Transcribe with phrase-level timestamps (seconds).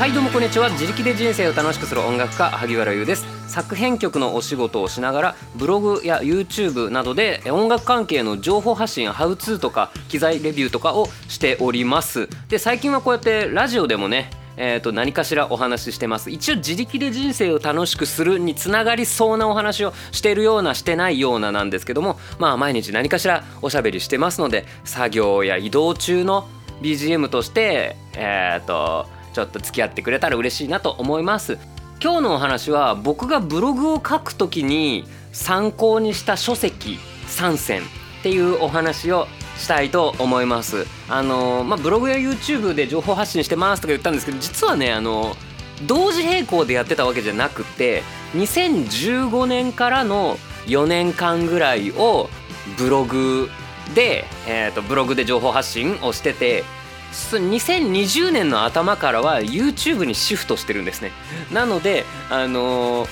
[0.00, 0.70] はいどうもこんにちは。
[0.70, 3.26] 自力で人生を楽しくする音楽家萩原優です。
[3.52, 12.30] 作編曲のお仕事をしながらブログや YouTube などで音楽関係の情報発信ハウツーとか機材レビューとかをしております。
[12.48, 16.30] で最近はこうやってラジオでもねえー、と何かしらお話ししてます。
[16.30, 26.48] 一応自力で人生を楽しくするにつながりそうなお話をしてるようなしてないようななんですけどもまあ毎日何かしらおしゃべりしてますので作業や移動中の
[26.80, 31.58] BGM としてえっ、ー、とちょっと付き合ってくれたら嬉しいなと思います。
[32.02, 40.86] 今日のお話は僕がブログを書くときに参考にした書籍3選っていうお話をしたいと思います。
[41.08, 45.36] あのまあ、ブログや YouTube で情報発信してますとか言ったんですけど実はねあの
[45.86, 48.02] 同時並行でやってたわけじゃなくて
[48.34, 50.36] 2015年からの
[50.66, 52.28] 4年間ぐらいを
[52.78, 53.48] ブログ
[53.94, 56.64] で、えーと、ブログで情報発信をしてて
[57.10, 61.10] 2020年の頭からは YouTube にシフトしてるんですね。
[61.52, 63.08] なのであのー、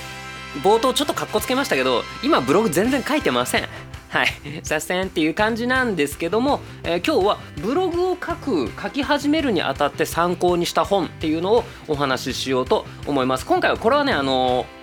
[0.63, 3.67] 冒頭ちょっとかっこつけましたけど今ブログ全然書いてません。
[4.09, 4.27] はい、
[4.63, 13.45] 左遷っていう感じなんですけども、えー、今日はブログを書く書き始めるにあたって参考にした本っていうのをお話ししようと思います。
[13.45, 14.78] 今回はこれはねあのー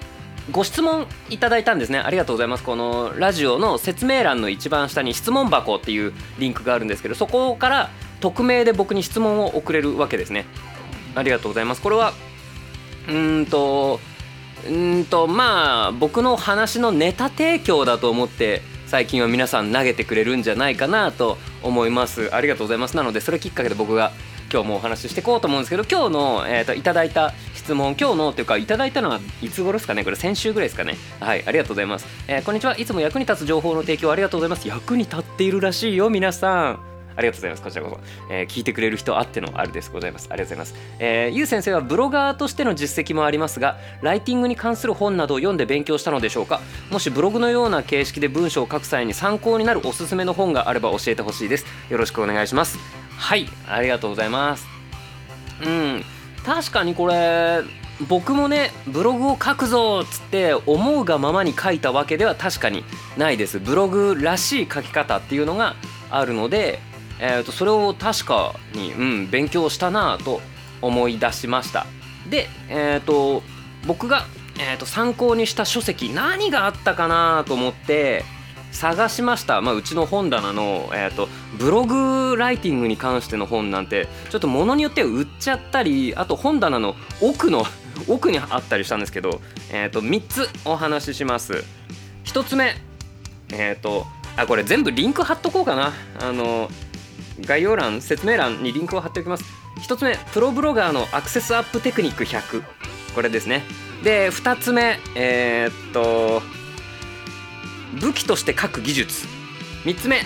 [0.52, 1.98] ご質問いただいたんですね。
[1.98, 2.62] ありがとうございます。
[2.62, 10.46] このラジオの説明欄の一番下に質問箱っていうリンクがあるんですけどそこから匿名で僕に質問を送れるわけですね。
[11.14, 11.82] ありがとうございます。
[11.82, 12.12] これは
[13.08, 13.98] うんと
[14.68, 22.32] うんとまあ僕の話のネタ提供だと思って最近は皆さん投げてくれるんじゃないかなと思います。
[22.32, 22.96] ありがとうございます。
[22.96, 24.12] なのでそれきっかけで僕が
[24.52, 30.04] 今日もお話ししていこうと思うんですけど今日の、えーと、いただいた質問今日のというかいただいたのはいつ頃ですかね？
[30.04, 36.80] これ先週ぐらいですかねはいありがとうございます、えー、こんにちはいつも役に立つ情報の提供ありがとうございます役に立っているらしいよ皆さん
[37.16, 37.62] ありがとうございます。
[37.62, 38.00] こちらこそ。
[38.30, 39.90] えー、聞いてくれる人あってのあるです。
[39.90, 40.28] ございます。
[40.30, 40.96] ありがとうございます。
[40.98, 46.60] えー、ゆう先生はブロガーとしての実績もありますが、ライティングに関する本などを読んで勉強したのでしょうか？
[46.90, 51.64] もしブログのような形式で文章を書く際に参考になるおすすめの本があれば教えてほしいです。
[51.88, 53.05] よろしくお願いします。
[53.16, 54.66] はい、ありがとうございます。
[55.64, 56.04] うん、
[56.44, 57.62] 確かにこれ、
[58.08, 62.84] 僕もねブログを書くぞっつって思うがままに書いたわけでは確かに
[63.16, 65.76] ないですブログらしい書き方っていうのが
[66.10, 66.78] あるので
[67.18, 70.40] えーと、それを確かに、うん、勉強したなと
[70.82, 71.86] 思い出しました
[72.28, 73.42] で、えーと、
[73.86, 74.26] 僕が、
[74.58, 78.24] えーと、参考にした書籍何があったかなと思って
[78.76, 81.28] 探しました、まあ、うちの本棚の、えー、と
[81.58, 87.64] ブログライティングに関しての本なんてちょっと物によっては売っちゃったりあと本棚の奥の
[88.06, 91.64] 奥にあったりしたんですけど、えー、と3つお話しします。
[92.26, 92.76] 1つ目
[93.50, 94.06] えっ、ー、と
[94.36, 95.94] あこれ全部リンク貼っとこうかな。
[96.20, 96.70] あの
[97.40, 99.44] 概要欄説明欄にリンクを貼っておきます。
[99.88, 102.62] 1つ目プロブロガーのアクセスアップテクニック100
[103.14, 103.64] これですね。
[104.04, 106.42] で2つ目えー、っと
[107.94, 109.26] 武器として書く技術。
[109.84, 110.22] 3つ目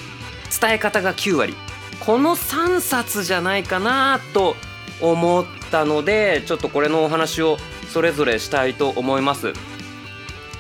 [0.61, 1.55] 伝え方が9割。
[2.01, 4.57] この3冊じゃないかなと
[5.01, 7.59] 思ったのでちょっとこれのお話を
[7.93, 9.53] それぞれしたいと思います。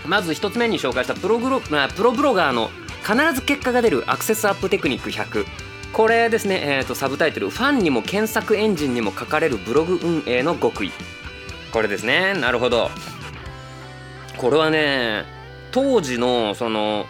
[0.07, 2.71] まず1つ目に紹介したプログロプロブロガーの
[3.03, 5.47] 必ず結果が出るアクセスアップテクニック100
[5.93, 10.93] これですね、えーと、サブタイトル「ファンにも検索エンジンにも書かれるブログ運営の極意」
[11.73, 12.35] これですね。
[12.35, 12.91] なるほど。
[14.37, 15.25] これはね
[15.73, 17.07] 当時のその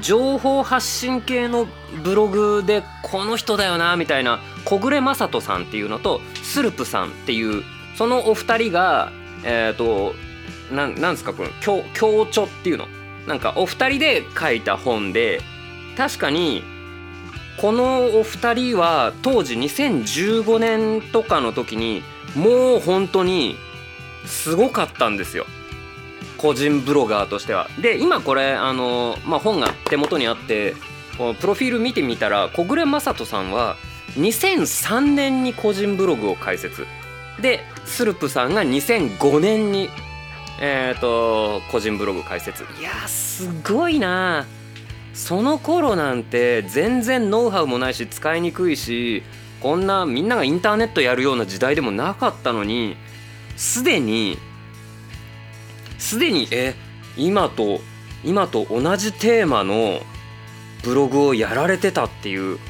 [0.00, 1.66] 情報発信系の
[2.02, 7.62] ブログでこの人だよなみたいな小暮正人さんっていうのとスルプさんっていう
[7.96, 9.12] そのお二人が
[9.44, 10.14] えっ、ー、と
[10.74, 12.86] ななんですかこの強強調っていうの
[13.26, 15.40] なんかお二人で書いた本で
[15.96, 16.62] 確かに
[17.60, 22.02] このお二人は当時2015年とかの時に
[22.34, 23.56] もう本当に
[24.26, 25.46] すごかったんですよ
[26.46, 27.68] 個人ブロガーとしては。
[27.82, 30.76] で今これあの、まあ、本が手元にあって
[31.40, 33.76] プロフィール見てみたら小暮正人さんは
[34.14, 36.86] 2003年に個人ブログを開設。
[37.42, 39.88] でスルプさんが2005年に
[40.60, 42.62] えっ、ー、と個人ブログ開設。
[42.78, 44.46] いやすごいな。
[45.14, 49.24] その頃なんて全然ノウハウもないし使いにくいし
[49.60, 52.96] こんなみんながインターネットやるような時代でもなかったのに
[53.56, 54.38] すでに
[56.06, 56.76] すでにえ
[57.16, 57.80] 今と
[58.22, 59.98] 今と同じテーマの
[60.84, 62.60] ブログをやられてたっていう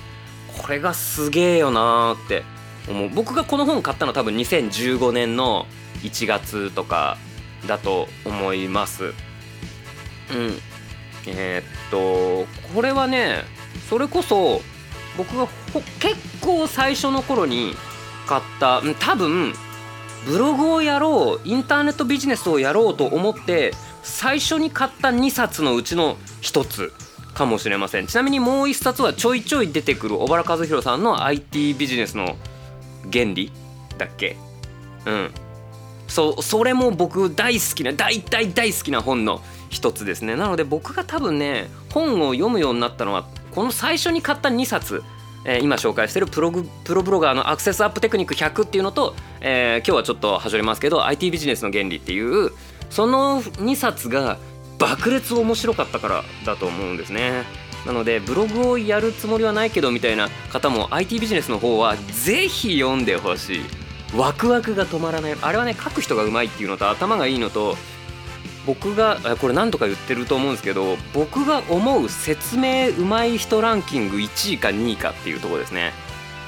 [0.56, 2.44] これがすげえよなーって
[2.88, 3.10] 思う。
[3.10, 5.66] 僕がこの本買ったの多分2015年の
[6.02, 7.18] 1月とか
[7.66, 9.04] だと思います。
[9.04, 9.12] うん。
[11.26, 13.42] えー、っとこれはね
[13.90, 14.62] それこそ
[15.18, 15.46] 僕が
[16.00, 17.74] 結構最初の頃に
[18.26, 19.52] 買った多分
[20.26, 26.92] ブログをやろうインターネットビジネスをやろうと思って最初に買った2冊のうちの1つ
[27.32, 28.06] かもしれません。
[28.06, 32.36] ちなみにもう1冊はちょいちょい出てくる小原和弘さんの IT ビジネスの
[33.12, 33.52] 原理
[33.98, 34.36] だっけ？
[35.06, 35.30] うん。
[36.08, 40.34] そうそれも僕大好きな大大大好きな本の一つですね。
[40.34, 45.02] なので僕が多分ね本を読むようになったのはこの最初に買った2冊
[45.48, 52.50] えー、今紹介してるプロプロブロガーのアクセスアップテクニック100っていうのと、えー、今日はちょっとはしょりますけど IT ビジネスの原理っていう
[52.90, 54.38] その2冊が
[54.78, 57.44] 爆裂面白かったからだと思うんですね。
[57.86, 63.60] なのでブログをやるつもりはないけどみたいな方も IT ビジネスの方はぜひ読んでほしい。
[64.16, 65.36] ワクワクが止まらない。
[65.40, 67.76] あれはね書く人がうまいっていうのと頭がいいのと
[68.66, 75.92] 僕がこれ何とか言ってると思うんですけど僕が思う説明うまい人ランキング1位か2位かっていうとこですね。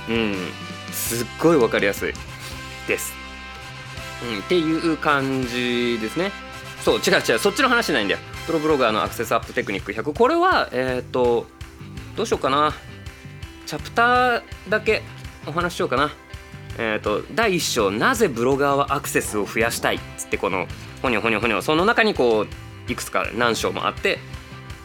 [0.08, 0.34] うん。
[0.92, 2.12] すっごい分かりやすい。
[2.88, 3.12] です、
[4.32, 6.32] うん、っていう感じですね。
[6.82, 7.38] そう違う違う。
[7.38, 8.20] そっちの話じゃないんだよ。
[8.46, 9.92] プロブロガーのアクセスアップテクニック。
[9.92, 11.46] 100これはえっ、ー、と
[12.16, 12.74] どうしようかな。
[13.66, 15.02] チャプターだけ
[15.46, 16.10] お話ししようかな。
[16.78, 20.68] えーと、第1章「なぜブロガーはアクセスを増やしたい」っつってこの
[21.02, 22.46] ほにょほにょほにょその中にこ
[22.88, 24.20] ういくつか何章もあって、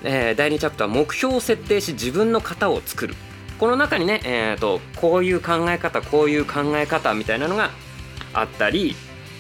[0.04, 3.16] えー、第2チャプター「目標を設定し自分の型を作る」
[3.60, 7.70] この中にね、えーと、こういう考え方こういう考え方みたいなのが
[8.34, 8.96] あったり、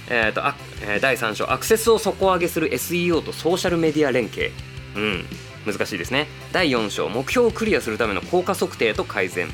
[0.07, 4.51] えーとあえー、第3章「アクセスを底上げする SEO とソーシャルメディア連携」
[4.95, 5.25] うん
[5.65, 6.27] 難しいですね。
[6.51, 9.49] 第4章「目標をクリアするための効果測定と改善」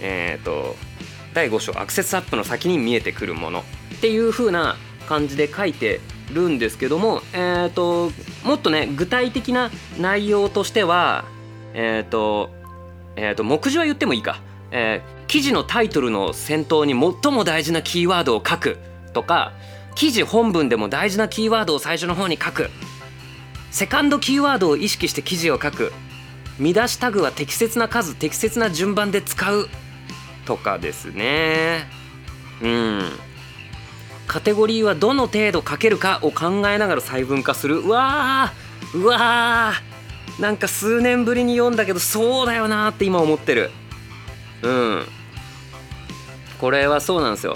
[0.00, 0.76] えっ、ー、と
[1.34, 3.64] 第5章アクセスアップの先に見えてくるもの。
[3.94, 4.76] っていう風な
[5.08, 6.00] 感じで書いて
[6.32, 8.10] るんですけども、えーと、
[8.44, 11.24] もっとね具体的な内容としては
[11.74, 12.50] えっ、ー、と,、
[13.16, 14.40] えーと、目次は言ってもいいか、
[14.70, 18.78] えー、記事のタイトルの先頭に最も大事なキーワードを書く
[19.12, 19.52] とか
[19.94, 22.70] 記事本文でも大事なキーワードを最初の方に書く。
[23.70, 25.92] セカンドキーワードを意識して記事を書く。
[26.58, 29.68] 見出しタグは適切な数適切な順番で使う。
[30.50, 31.86] とかですね。
[32.60, 33.02] うん。
[34.26, 37.78] カテゴリーはどの程度書けるかを考えながら細分化する。
[37.78, 38.98] うわー。
[38.98, 40.42] うわー。
[40.42, 43.70] なんか数年ぶりに読んだけどそうだよなって今思ってる。
[44.62, 45.06] うん。
[46.60, 47.54] これはそうなんですよ。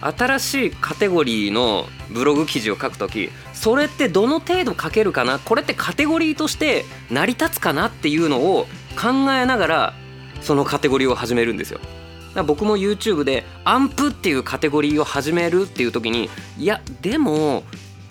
[0.00, 5.38] 新しいカテゴリーのブログ記事を書くときそれってどの程度書けるかな？
[5.38, 8.66] これってカテゴリーとして成り立つかなっていうのを
[8.98, 9.94] 考えながら
[10.40, 11.80] そのカテゴリーを始めるんですよ。
[12.42, 16.28] 僕も YouTube でアンプっていうカテゴリーを始めるっていう時に
[16.58, 17.64] いやでも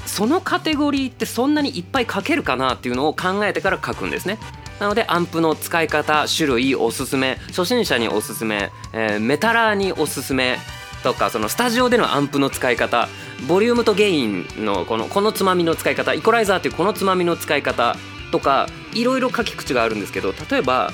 [0.06, 4.40] そのカテゴリーってそんなにいっぱい書けるかなっていうのを考えてから書くんですね。
[4.80, 10.58] なのでアンプの使い方種類おすすめ初心者におすすめ、えー、メタラーにおすすめ
[11.04, 13.10] とかそのスタジオでのアンプの使い方
[13.48, 17.96] ボリュームとゲインのこのこのつまみの使い方イコライザーっていうこのつまみの使い方
[18.32, 20.92] とかいろいろ書き口があるんですけど例えば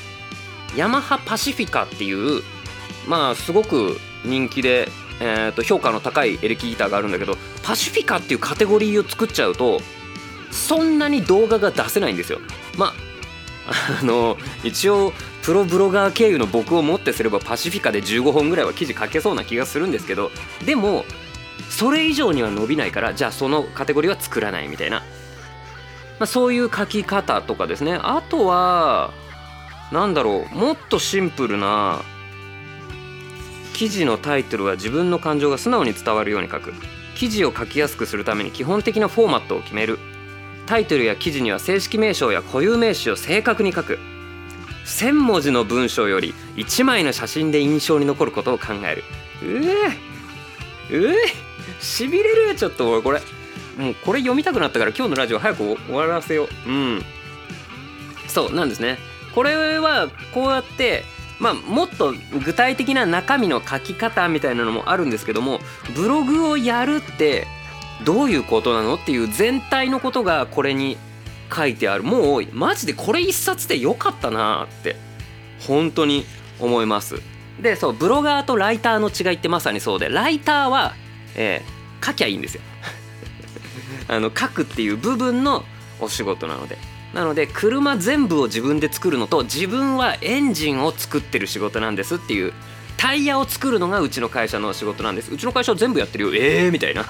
[0.76, 2.42] ヤマハパシフィカっていう
[3.08, 4.90] まあすごく人気で、
[5.22, 9.80] えー、と評価の高いエレキギターがあるんだけどパシフィカっていうカテゴリーを作っちゃうと
[10.52, 12.40] そんなに動画が出せないんですよ。
[12.78, 12.94] まあ
[14.02, 15.12] あの一応
[15.42, 20.32] プロブロガー経由の僕をもってすればパシフィカで15本ぐらいは記事書けそうな気がするんですけど
[20.66, 21.04] でも
[21.70, 25.06] それ以上には伸びないからじゃあそのカテゴリーは作らないみたいな、ま
[26.22, 29.12] あ、そういう書き方とかですねあとは
[29.92, 32.02] なんだろうもっとシンプルな
[33.76, 36.74] 記事のタイトルは自分の感情が素直に伝わるように書く。
[37.16, 40.00] 記事を書きやすくするために基本的なフォーマットを決める。
[40.66, 44.00] タイトルや記事には正式名称や固有名詞を正確に書く。
[44.86, 49.04] 1,000文字の文章より1枚の写真で印象に残ることを考える。
[49.44, 49.66] う
[50.92, 51.16] えうえ
[51.82, 53.22] しびれるちょっと俺これ。
[53.78, 56.70] もうこれ読みたくなったから今日のラジオ早く終わらせよう。
[56.70, 57.02] うん。
[58.28, 59.00] そうなんですね。
[59.34, 61.04] これはこうやって
[61.40, 62.14] まあ、もっと
[62.44, 65.60] 具体的な中身の書き方みたいなのもあるんですけども
[65.96, 67.46] ブログをやるって
[68.06, 70.98] どういうことなのっていう全体のことがこれに
[71.54, 72.04] 書いてある。
[72.04, 74.96] もうマジでこれ一冊でよかったなって
[75.60, 76.26] 本当に
[76.60, 77.22] 思います。
[77.62, 80.94] でそうブロガーとライターの違いってまさにそうでライターは、
[81.36, 82.62] えー、書きゃいいんですよ。
[84.10, 85.64] あの書くっていう部分の
[86.00, 86.78] お仕事なので。
[87.14, 92.54] なので車全部を自分で作るのと自分はエンジンを作ってる仕事なんですっていう
[92.98, 95.32] タイヤを作るのがうちの会社の仕事なんです。
[95.32, 96.34] うちの会社は全部やってるよ。
[96.34, 97.06] ええー、みたいな。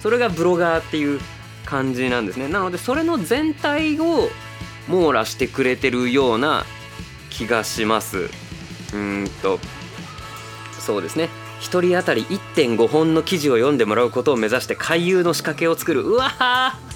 [0.00, 1.20] それがブロガーっていう
[1.64, 2.48] 感じなんですね。
[2.48, 4.30] なのでそれの全体を
[4.88, 6.64] 網羅してくれてるような
[7.30, 8.30] 気がします。
[8.94, 9.58] うんと。
[10.78, 11.28] そうですね。
[11.60, 16.02] 1人当たり1.5本の記事を読んでもらうことを目指して回遊の仕掛けを作る。
[16.02, 16.95] うわー！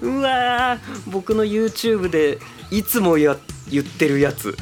[0.00, 0.78] うわ
[1.10, 2.38] 僕の YouTube で
[2.70, 3.36] いつもや
[3.70, 4.56] 言ってるやつ。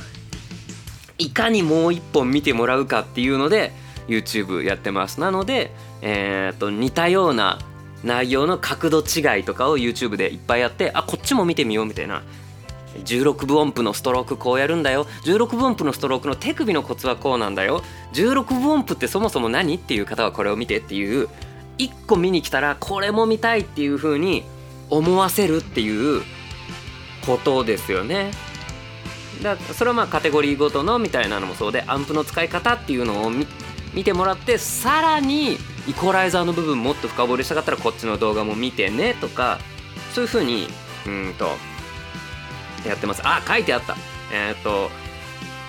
[1.18, 3.72] いかにもう一本見てもらうかっていうので
[4.08, 5.20] YouTube やってます。
[5.20, 5.72] なので、
[6.02, 7.58] えー、と似たような
[8.04, 12.22] 内容の角度違いとかを YouTube でいっぱいやってあこっちも見てみようみたいな。
[13.04, 15.06] 16分音符のストロークこうやるんだよ。
[15.24, 17.82] 16分音符のストロークの手首のコツはこうなんだよ。
[18.14, 21.28] 16分音符ってそもそも何っていう方はこれを見てっていう。
[21.78, 24.44] 1個見に来たらこれも見たいっていう風に
[24.90, 26.22] 思わせるっていう
[27.24, 28.30] ことですよね。
[29.42, 39.58] だそれはまあカテゴリーごとのみたいなのもそうでアンプの使い方っていうのを見てもらってさらにイコライザーの部分もっと深掘りしたかったらこっちの動画も見てねとか
[40.12, 40.68] そういう風に
[41.06, 41.48] うんと
[42.88, 43.96] やってますあ書いてあった
[44.32, 44.90] えっ、ー、と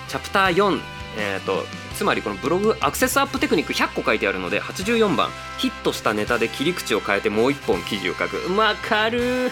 [0.08, 0.80] チャプター4
[1.18, 1.64] え、ー、と
[1.96, 8.38] つまりこのブログアクセスアップテクニック100個書いてあるので84番ヒットしたネタで切り口を変えてもう1本記事を書く。
[8.56, 9.52] わかる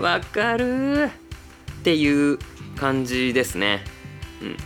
[0.00, 1.10] わかる
[1.80, 2.38] っていう
[2.76, 3.84] 感じですね。
[4.40, 4.56] うん。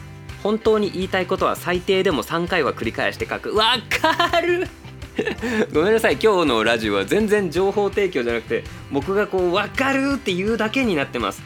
[0.43, 3.55] 本当に言いたいことは最低でも3回は繰り返して書く。
[3.55, 4.69] わかる
[5.75, 6.19] ごめんなさい。
[6.23, 8.63] 今日のラジオは全然情報提供じゃなくて
[8.93, 11.43] 僕がこう分かるって言うだけになってます。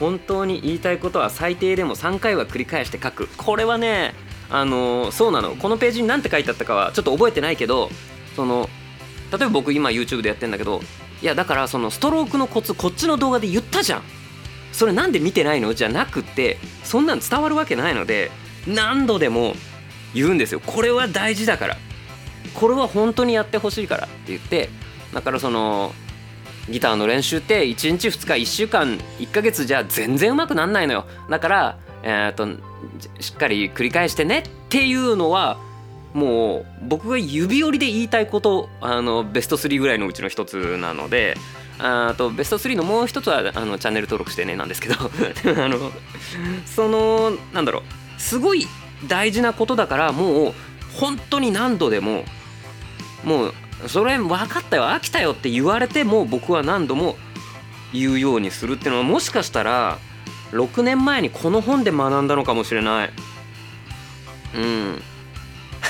[0.00, 3.28] 本当に言いたいことは最低でも3回は繰り返して書く。
[3.36, 4.14] これはね
[4.50, 5.56] あのそうなの。
[5.56, 7.90] このページに何て書いてあったかはちょっと覚えてないけど
[8.34, 8.68] その
[9.30, 10.80] 例えば僕今 YouTube でやってんだけど
[11.20, 14.02] いやだからそのストロークのコツこっちの動画で言ったじゃん。
[14.72, 15.74] それなんで見てないの？
[15.74, 18.30] じゃなくてそんなん伝わるわけないので
[18.66, 19.54] 何度でも
[20.14, 20.60] 言うんですよ。
[20.60, 21.76] これは大事だから。
[22.54, 24.70] これは本当にやってほしいからって言って
[25.12, 25.92] だからその
[26.68, 31.06] ギターの練習って1日2日1週間1ヶ月じゃ全然うまくなんないのよ。
[31.30, 32.46] だから、えーと、
[33.20, 35.58] しっかり繰り返してねっていうのは
[36.14, 41.36] もう僕が指折りで言いたいことあのベスト3ぐらいのうちの一つなので
[41.78, 44.94] あとベスト3のもう一つはあのチャンネル登録してねなんですけど
[45.64, 45.92] あの
[46.66, 47.82] そのなんだろう
[48.20, 48.66] すごい
[49.06, 50.54] 大事なことだからもう
[50.94, 52.24] 本当に何度でも
[53.22, 53.54] もう
[53.86, 57.16] それ分かったよ飽きたよって言われても僕は何度も
[57.92, 59.98] 言うようにするっていうのはもしかしたら
[60.52, 63.10] 6年前にこの本で学んだのかもしれない。
[64.56, 65.02] うん。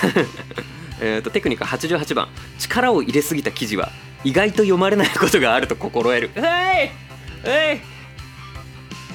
[1.01, 2.29] えとテクニック88番。
[2.59, 3.91] 力を入れすぎた記事は
[4.25, 6.31] 意外と読まれないことがあると心得る。
[6.35, 6.91] はい！
[7.45, 7.81] はい！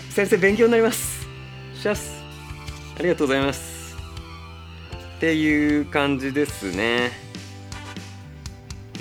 [0.10, 1.28] 先生勉強になります。
[1.76, 2.24] しゃす
[2.98, 3.98] ありがとうございます。
[5.18, 7.12] っていう感じですね。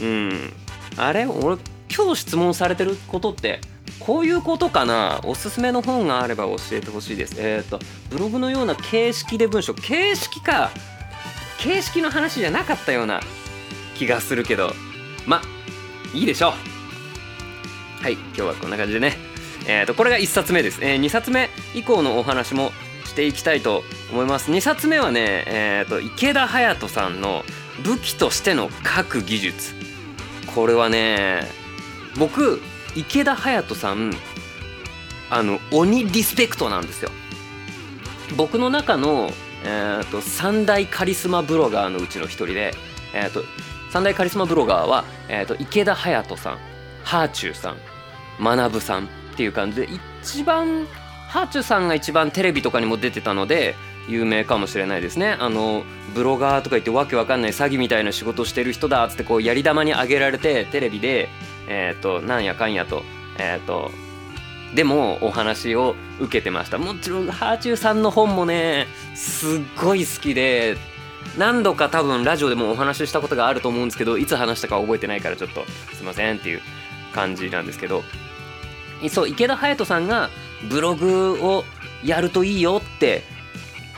[0.01, 0.53] うん。
[0.97, 1.27] あれ？
[1.27, 1.59] 俺
[1.95, 3.61] 今日質問されてることって
[4.07, 5.21] こういうことかな。
[5.25, 7.37] おすすめの本があれば教えてほしいです。
[7.39, 7.79] えっ、ー、と
[8.11, 9.75] ブログのような形式で文章。
[9.75, 10.71] 形式か。
[11.59, 13.21] 形式の話じゃなかったような
[13.95, 14.73] 気がするけど。
[15.27, 15.41] ま
[16.13, 18.03] いいでしょう。
[18.03, 19.17] はい今日はこんな感じでね。
[19.67, 22.73] えっ、ー、とこれが1冊目です、えー、2冊目以降のお話も
[23.05, 24.51] していきたいと思います。
[24.51, 27.45] 2冊目はねえっ、と池田隼人さんの
[27.85, 29.75] 武器としての書く技術。
[30.55, 31.43] これはね
[32.19, 32.61] 僕
[32.95, 34.13] 池田隼人さん
[35.31, 37.11] あの鬼リスペクトなんですよ。
[38.37, 39.31] 僕の中の、
[39.65, 42.75] えーと、三大カリスマブロガーのうちの一人で、
[43.15, 43.43] えーと、
[43.91, 46.59] 三大カリスマブロガーは、えーと、池田隼人さん
[47.05, 47.77] ハーチューさん
[48.41, 49.89] 学さんっていう感じで
[50.23, 50.87] 一番
[51.29, 53.75] ハーチューさんが一番テレビとかにも出てたので
[54.09, 55.37] 有名かもしれないですね。
[55.39, 55.85] あの
[56.15, 61.29] ブロガーとか言ってわけわかんない詐欺みたいな仕事してる人だっつってこうやり玉に上げられてテレビで
[61.73, 63.03] えっ、ー、となんやかんやと
[63.39, 63.91] えっ、ー、と
[64.75, 66.79] でもお話を受けてました。
[66.79, 70.77] もちろんハーチューさんの本もねすっごい好きで
[71.37, 75.65] 何度か多分ラジオでもお話ししたことがあると思うんですけどいつ話したか覚えてないからちょっと
[75.95, 76.61] すいませんっていう
[77.15, 78.03] 感じなんですけど。
[79.09, 80.31] そう池田隼人さんが
[80.71, 81.65] ブログを
[82.05, 83.23] やるといいよって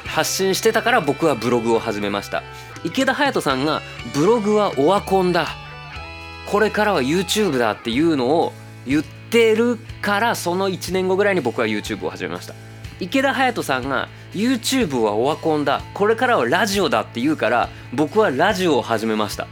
[0.07, 2.43] 発信してたから僕はブログを始めました。
[2.85, 3.83] 池田隼人さんが
[4.15, 5.64] ブログはオワコンだ。
[6.55, 8.53] これからは YouTube だっていうのを
[8.87, 12.55] 言ってるからその1年後ぐらいに僕は YouTube を始めました。
[13.01, 15.83] 池田隼人さんが YouTube はオワコンだ。
[15.95, 19.49] これからはラジオだって言うから僕はラジオを始めました。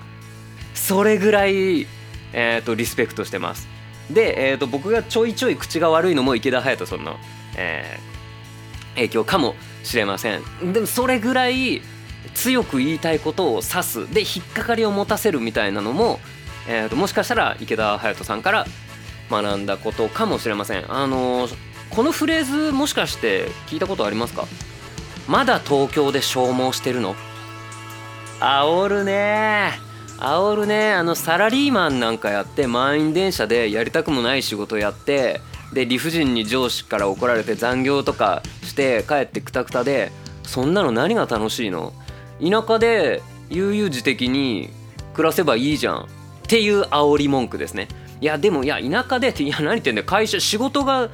[0.74, 1.88] それぐらい、
[2.32, 3.66] えーと、リスペクトしてます。
[4.08, 7.16] で、えーと、僕がちょいちょい口が悪いのも池田隼人さんの、
[7.56, 10.72] えー、影響かもしれません。
[10.72, 11.82] でもそれぐらい
[12.34, 14.14] 強く言いたいことを指す。
[14.14, 16.20] で引っかかりを持たせるみたいなのも、
[16.68, 18.66] えーと、もしかしたら池田隼人さんから
[19.30, 20.84] 学んだことかもしれません。
[20.92, 21.56] あのー、
[21.90, 24.46] このフレーズもしかして聞いたことありますか？
[25.28, 27.14] まだ東京で消耗してるの？
[28.40, 29.72] 煽るね
[30.18, 35.40] 煽るねあのサラリーマンなんかやって満員電車でやりたくもない仕事やって
[35.72, 41.92] で理不尽に上司から怒られて残業とかして帰ってクタクタでそんなの何が楽しいの？
[42.40, 44.70] 田舎で悠々自適に
[45.14, 46.08] 暮らせばいいじゃん
[46.42, 47.88] っていう煽り文句ですね。
[48.20, 50.06] いやでもいや田舎でっていや何言ってんだよ。
[50.06, 51.08] 会社仕事が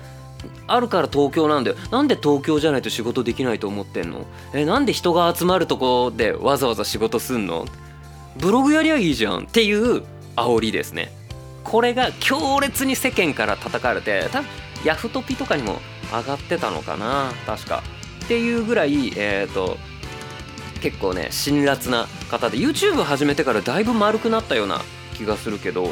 [0.66, 1.76] あるから東京なんだよ。
[1.90, 4.26] なんで東京じゃないと仕事できないと思ってんの？
[4.54, 7.66] えなんで人が集まるとこでわざわざ仕事すんの？
[8.38, 10.02] ブログやりゃいいじゃんっていう
[10.36, 11.12] 煽りですね。
[11.64, 14.48] これが強烈に世間から叩かれて多分
[14.84, 15.78] ヤフトピとかにも
[16.12, 17.82] 上がってたのかな確か。
[18.24, 19.76] っていうぐらいえっ、ー、と
[20.80, 24.82] 結構ね辛辣な方で YouTube 始めてからだいぶ丸くなったような
[25.18, 25.88] 気がするけど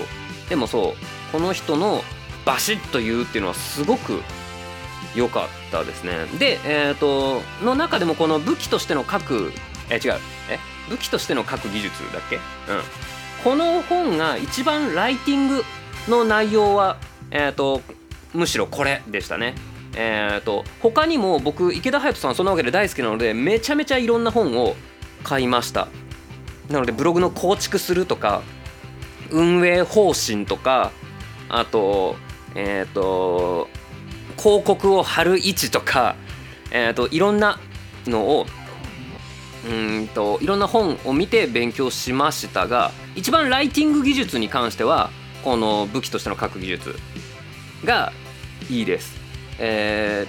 [0.48, 2.02] でもそうこの人の
[2.44, 4.22] バシッと言うっていうのはすごく
[5.14, 6.26] 良かったですね。
[6.38, 9.52] でえっ、ー、との中でもこの武器としての核
[9.90, 10.14] え違う
[10.50, 12.36] え武器としての核技術だっけ？
[12.36, 12.42] うん。
[13.42, 15.64] この本が一番ライティング
[16.08, 16.96] の内容は
[17.30, 17.82] えっ、ー、と
[18.32, 19.54] むしろこれでしたね。
[19.96, 24.76] えっ、ー、と他にも僕池田隼人さんそんなわけで大好きなのでめちゃめちゃいろんな本を
[25.24, 25.88] 買いました。
[26.70, 28.42] なのでブログの構築するとか
[29.30, 30.92] 運営方針とか
[31.48, 32.16] あと
[32.54, 33.68] えっ、ー、と
[34.38, 36.14] 広告を貼る位置とか、
[36.70, 37.58] えーと、いろんな
[38.06, 38.46] のを
[39.68, 45.10] うんといろんな本を見て勉強しましたが一番ライティング技術に関しては
[45.42, 46.94] この武器としての書く技術
[47.84, 48.12] が
[48.70, 49.16] いいです。
[49.58, 50.26] え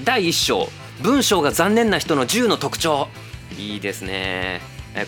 [0.00, 0.68] ー、第1章
[1.02, 3.08] 文章が残念な人の10の特徴
[3.58, 4.60] いいですね。
[4.94, 5.06] え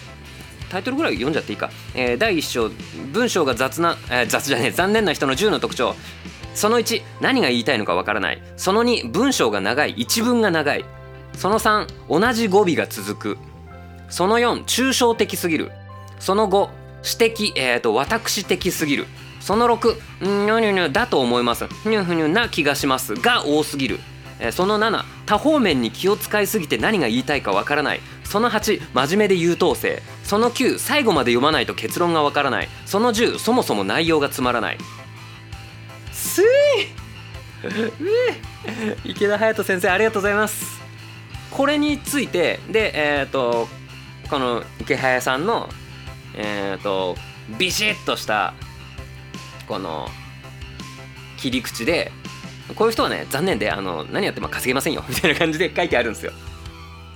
[0.71, 2.71] タイトルぐらい読んじゃっていいか、えー、第1章
[3.13, 5.95] 文章が雑な、えー、雑じゃねえ残念な人の10の特徴。
[6.55, 8.43] その1何が言いたいのかわからない。
[8.57, 9.93] その2文章が長い。
[9.93, 10.85] 一文が長い。
[11.35, 13.39] その3同じ語尾が続く。
[14.09, 15.71] その4抽象的すぎる。
[16.19, 16.71] その5
[17.03, 19.07] 私的、えーと、私的すぎる。
[19.39, 21.67] その6んにょにょにょだと思います。
[21.67, 23.15] ふにゅふにゅな気がします。
[23.15, 24.01] が多すぎる、
[24.41, 28.01] え、その7多方面に気を使いすぎて何が言いたいかわからない。
[28.25, 30.03] その8真面目で優等生。
[30.27, 32.69] その9最後まで読まないと結論がわからない。
[32.85, 34.79] その10そもそも内容がつまらない。
[36.13, 36.45] すい。
[39.05, 40.81] 池田隼人先生ありがとうございます。
[41.53, 43.69] これについてでえっ、ー、と
[44.29, 45.69] この池早さんの
[46.35, 47.17] えっ、ー、と
[47.57, 48.55] ビシッとした
[49.69, 50.09] この
[51.37, 52.11] 切り口で
[52.75, 56.33] こういう人はね残念であの何やっても稼げませんよみたいな感じで書いてあるんですよ。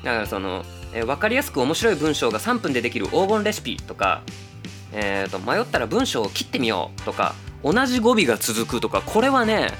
[0.04, 4.22] だからその、えー、分かりやすく面白い文章が3分でできる黄金レシピとか、
[4.92, 9.72] えーと迷ったら文章を切ってみようとか同じ語尾が続くとかこれはね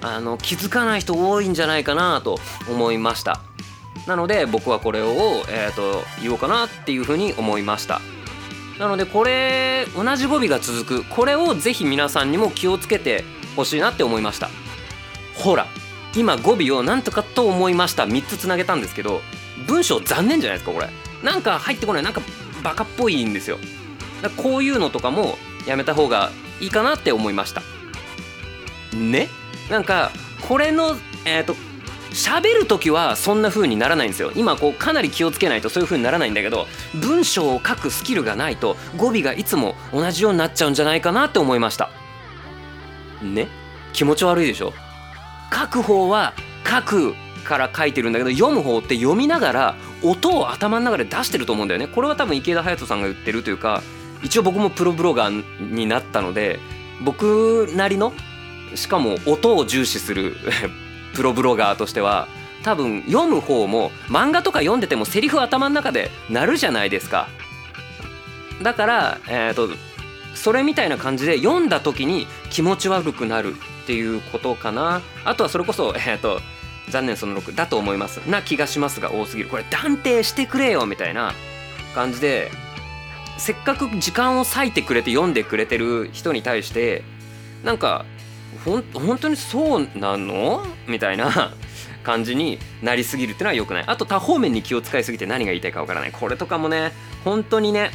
[0.00, 2.38] あの気づかない人多いんじゃないかなと
[2.70, 3.40] 思いました。
[4.06, 5.08] なので僕はこれを、
[5.50, 8.00] えーと、言おうかなっていうふうに思いました。
[8.78, 13.24] なのでこれ同じ語尾が続くこれをぜひ皆さんにも気をつけて
[13.56, 14.48] ほしいなって思いました。
[15.34, 15.66] ほら
[16.16, 18.04] 今語尾をなんとかと思いました。
[18.04, 19.20] 3つつなげたんですけど
[19.66, 20.88] 文章残念じゃないですかこれ。
[21.22, 22.02] なんか入ってこない。
[22.02, 22.20] なんか
[22.62, 23.58] バカっぽいんですよ。
[24.22, 27.62] だこういうのとかもやめた方がいいかなって思いました。
[28.94, 29.28] ね？
[29.70, 30.10] なんか
[30.48, 31.54] これのえっ、ー、と
[32.10, 34.32] 喋る時はそんな風にならないんですよ。
[34.34, 41.90] 今こうかなり気をつけないとそういう風にならないんだけど文章を書くスキルがないと語尾がいつも同じようになっちゃうんじゃないかなって思いました。
[43.22, 43.48] ね？
[43.92, 44.72] 気持ち悪いでしょ？
[45.52, 46.32] 書く方は
[46.66, 47.14] 書く
[47.48, 51.88] から書いてるんだけど読む方って読みながら音を頭の中で出してると思うんだよね。
[51.88, 53.82] これは多分池田隼人さんが言ってるというか
[54.22, 56.60] 一応僕もプロブロガーになったので
[57.02, 58.12] 僕なりの
[58.74, 60.36] しかも音を重視する
[61.16, 62.28] プロブロガーとしては
[62.62, 67.28] 多分読む方も漫画とか読んでてもセリフ頭の中でなるじゃないですか。
[68.62, 69.70] だからえっ、ー、と
[70.34, 75.00] それみたいな感じで読んだ時に気持ち悪くなるっていうことかな。
[75.24, 76.40] あとはそれこそえっ、ー、と
[76.88, 79.48] 残念その6だと思いますな気がしますが多すぎる。
[79.48, 81.32] これ断定してくれよみたいな
[81.94, 82.50] 感じで
[83.38, 87.02] せっかく時間を割いてくれて読んでくれてる人に対して
[87.64, 88.04] なんか
[88.64, 91.52] ほん本当にそうなのみたいな
[92.02, 93.84] 感じになりすぎるっていうのは良くない。
[93.86, 96.12] あと多方面に気を使いすぎて何が言いたいかわからない。
[96.12, 96.92] これとかもね
[97.24, 97.90] 本当にね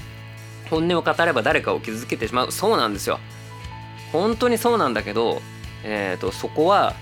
[0.69, 2.51] 本音を語れば誰かを傷つけてしまう。
[2.51, 3.19] そうなんですよ。
[4.11, 5.41] 本当にそうなんだけど、
[5.83, 6.93] えーと、そこは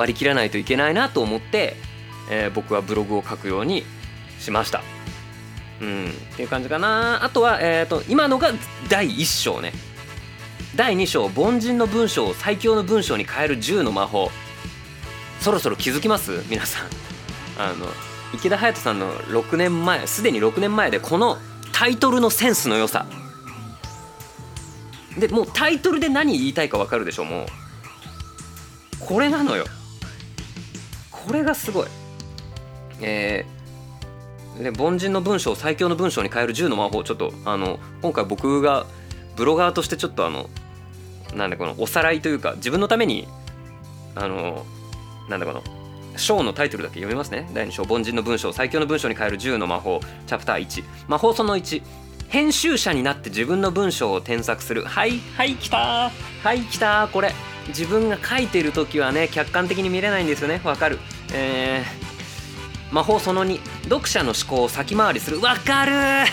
[0.00, 1.76] 割り切らないといけないなと思って、
[2.30, 3.84] えー、僕はブログを書くように
[4.38, 4.82] しました。
[5.82, 7.22] うんっていう感じかな。
[7.22, 8.52] あとは、えーと、今のが
[8.88, 9.72] 第1章ね。
[10.74, 14.30] 第2章凡人の文章を最強の文章に変える10の魔法。
[15.40, 16.42] そろそろ気づきます？
[16.48, 16.86] 皆さん。
[17.58, 17.86] あの
[18.34, 21.36] 池田隼人さんの6年前すでに6年前でこの
[21.72, 23.06] タイトルのセンスの良さ。
[25.18, 27.24] でもうタイトルで何言いたいか分かるでしょ？
[27.24, 27.46] もう
[29.00, 29.64] これなのよ。
[31.30, 31.86] これがすごい。
[33.00, 38.84] えー、で凡人の文章を最強の文章に変える10の魔法ちょっとあの今回僕が
[39.36, 40.50] ブロガーとしてちょっとあの
[41.36, 43.28] なんだこのおさらいというか自分のために
[44.16, 44.66] あの
[45.28, 45.62] なんだこの
[46.16, 47.48] 章のタイトルだけ読みますね。
[47.54, 51.80] 第2章凡人の文章最強の文章に変える10の魔法チャプター1魔法その1
[52.28, 54.82] 編集者になって自分の文章を添削する。
[54.82, 56.10] はいはい来た
[56.42, 57.32] はい来たこれ
[57.68, 60.60] 自分が書いてる時はね客観的に見れないんですよね。
[60.64, 60.98] わかる。
[61.32, 65.40] えー、魔法その2読者の思考を先回りする。
[65.40, 66.26] わかるわ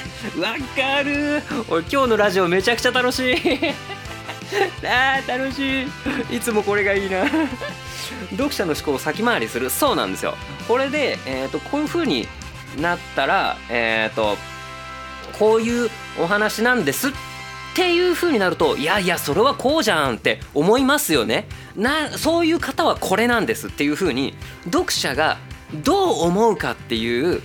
[0.76, 3.36] かるおい今日のラジオめちゃくちゃ楽しい。
[4.86, 5.84] あー楽し
[6.32, 6.38] い。
[6.38, 7.26] いつもこれがいいな。
[8.32, 9.70] 読者の思考を先回りする。
[9.70, 10.36] そうなんですよ。
[10.68, 12.28] これで、えーと、こういう風に
[12.78, 14.38] なったらえっ、ー、と
[15.38, 17.12] こういうお話なんですっ
[17.78, 24.34] ていう風になるといやいやそれはこうじゃんって思いますよねなそういう方はこれなんですっていう風に
[24.66, 25.38] 読者が
[25.84, 27.40] どう思うかっていう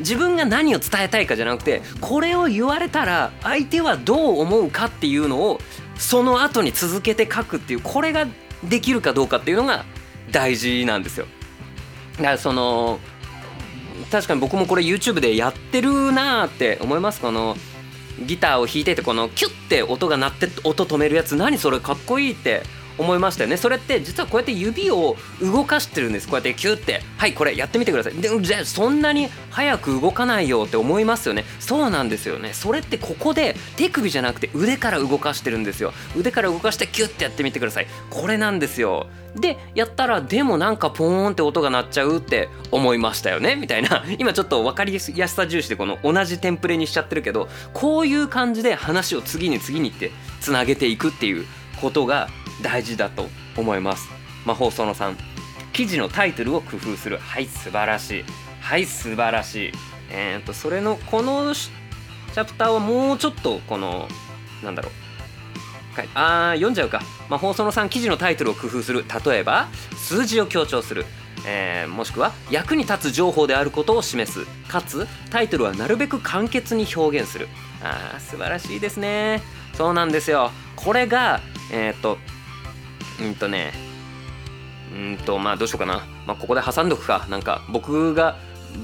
[0.00, 5.60] 自分が何を伝えたいかじゃなくてこれを言われたら相手はどう思うかっていうのを
[5.96, 8.26] その後に続けて書くっていうこれが
[8.64, 9.84] できるかどうかっていうのが
[10.32, 11.26] 大事なんですよ。
[12.16, 12.98] だからその
[14.10, 17.56] 確かに僕もこれ YouTube でやってるなーって思いますこの
[18.20, 22.62] ギターを弾いててこのキュッて音が鳴って音止めるやつ何それかっこいいって。
[22.98, 23.56] 思いましたよね。
[23.56, 26.28] それって実はこうやって指を動かしてるんです。
[26.28, 27.02] こうやってキュッて。
[27.16, 28.14] はいこれやってみてください。
[28.14, 31.44] でじゃあそんなに早く動かないよって思いますよね。
[31.60, 32.52] そうなんですよね。
[32.52, 35.92] それってここで手首じゃなくて腕から動かしてるんですよ。
[36.16, 37.86] 腕から動かしてキュッてやってみてください。
[38.10, 39.06] これなんですよ。
[39.34, 43.56] でやったらでもなんかポーンって音が鳴っちゃうって思いましたよね。
[43.56, 44.04] みたいな。
[44.18, 51.46] 今ちょっと分かりやすさ重視でこの同じテンプレにしちゃってるけどこういう感じで話を次に次にってつなげていくっていう
[51.80, 52.28] ことが
[52.62, 54.08] 大事だと思います。
[54.44, 55.14] 魔法その3
[55.72, 57.18] 記事のタイトルを工夫する。
[57.18, 58.24] はい素晴らしい。
[58.60, 59.72] はい素晴らしい。
[60.10, 64.08] えっ、とそれのこのチャプターはもうちょっとこの
[64.62, 64.92] なんだろう。
[66.14, 67.00] あー読んじゃうか。
[67.28, 69.04] 魔法その3記事のタイトルを工夫する。
[69.24, 71.04] 例えば数字を強調する。
[71.46, 74.46] えー、もしくは役に立つ情報であることを示す。
[74.68, 77.48] かつタイトルはなるべく簡潔に表現する。
[77.82, 79.42] あー素晴らしいですね。
[79.74, 80.50] そうなんですよ。
[80.74, 81.40] これが
[81.72, 82.18] えっ、と
[83.20, 83.72] うんとね
[84.94, 88.36] うんとまあどうしようかな、まあ、ここで挟んどくかなんか僕が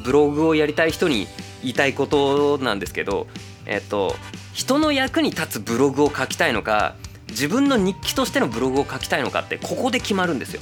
[0.04, 1.26] ブログをやりたい人に
[1.62, 3.26] 言いたいことなんですけど
[3.66, 4.14] えっと
[4.52, 6.94] 人の役に立つブログを書きたいのか
[7.28, 10.60] 自分の日記としてのブログを書きたいのかってここで決まるんですよ。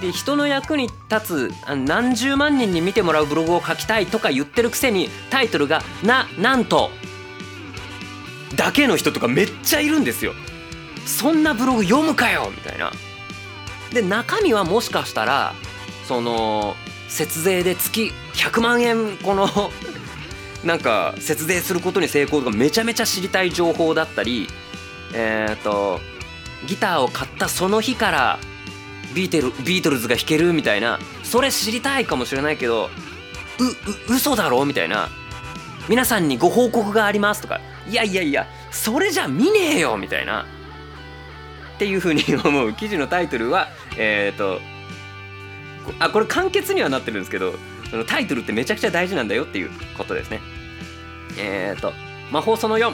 [0.00, 6.90] で人の役に立つ何十万人に見てもらうブログを書きたいとか言ってるくせにタイトルが「ななんと」
[8.54, 10.34] だけの人とかめっちゃいるんですよ。
[11.06, 12.92] そんなブログ読むかよみたいな。
[13.92, 15.54] で中身はもしかしたら
[16.06, 16.76] その
[17.08, 19.48] 節税で月100万円この
[20.64, 24.48] なんか節税することに成功とかめちゃめちゃ知りたい情報だったり
[25.14, 26.00] えっ、ー、と
[26.66, 28.38] ギターを買ったその日から
[29.14, 32.90] ビーテルビートルズが弾けるみたいなそれ知りたいかもしれないけど
[33.58, 33.64] う
[34.12, 35.08] う嘘だろみたいな。
[35.88, 37.60] 皆さんにご報告がありますとか。
[37.88, 40.44] いやいやいやそれじゃ見ねえよみたいな。
[41.76, 44.60] っていうふうに思う記事のタイトルは えっ、ー、と
[45.98, 47.54] あこれ簡潔にはなってるんですけど
[47.90, 50.40] そのタイトルってめちゃくちゃ大事なんだよっていうことですね。
[51.38, 51.92] えっ、ー、と
[52.32, 52.92] 魔法その4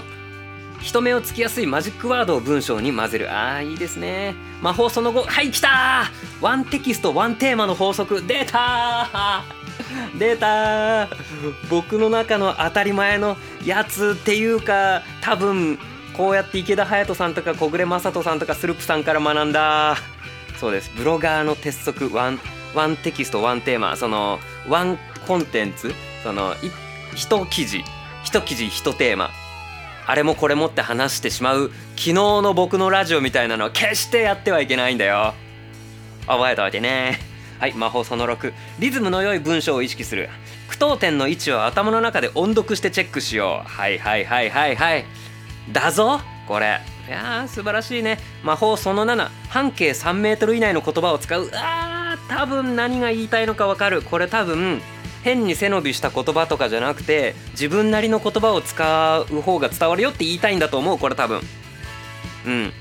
[0.81, 3.33] 人目をつきやすいマジックワードを文章に混ぜる。
[3.33, 4.35] あーいいですね。
[4.61, 8.23] 魔法その後はい来たワンテキストワンテーマの法則。
[8.27, 9.45] 出た
[10.19, 11.09] 出た
[11.71, 15.79] 僕の中の当たり前のやつっていうか多分
[16.17, 19.97] こうやって池田隼人さんとか小暮正人さんとかスループさんから学んだ
[20.59, 20.91] そうです。
[20.97, 22.39] ブロガーの鉄則ワン
[22.75, 26.55] ワンテキストワンテーマそのワンコンテンツその
[27.15, 27.83] 一記事
[28.25, 29.31] 一記事一テーマ。
[30.05, 35.33] あれもこれもって話してしまう昨日の僕のラジオみたいなのは決してやってはいけないんだよ。
[36.27, 37.19] 覚えておいてね。
[37.59, 40.29] はい魔法その6リズムの良い文章を意識する。
[40.69, 43.69] 句読点の位置を頭の中で音読してチェックしよう。
[43.69, 45.05] はいはいはいはいはい。
[45.71, 46.81] だぞこれ。
[47.09, 48.19] いやー素晴らしいね。
[48.43, 51.51] 魔法その7半径 3m 以内の言葉を使う。
[51.55, 54.03] あー多分何が言いたいのかわかる。
[54.03, 54.81] これ多分
[55.23, 60.99] 変に背伸びした言葉とかじゃなくて自分なりの言葉を使う方が伝わるよって言いたいんだと思う。
[60.99, 61.41] これ多分。
[62.47, 62.73] うん。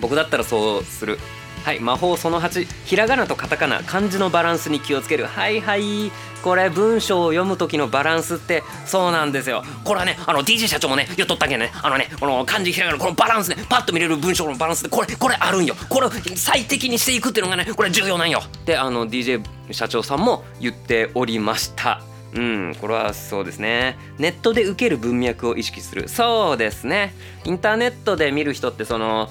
[0.00, 1.18] 僕だったらそうする。
[1.64, 3.82] はい魔法その8ひらがなとカタカナ。
[3.82, 5.26] 漢字のバランスに気をつける。
[5.26, 6.10] はいはい。
[6.42, 9.62] これ文章を読む時のバランスってそうなんですよ。
[9.84, 11.70] これはねあの DJ 社長もね言っとったけね。
[11.82, 15.74] あのねこの漢字ひらがなこのバランスねパッと見れる文章のバランスでこれこれあるんよ。
[15.88, 18.42] これを最適にしていくっていうのがねこれ重要なんよ。
[18.64, 22.02] であの DJ 社長さんも言っておりました。
[22.32, 23.98] うん、これはそうですね。
[24.18, 26.08] ネットで受ける文脈を意識する。
[26.08, 27.12] そうですね。
[27.44, 29.28] インターネットで見る人ってその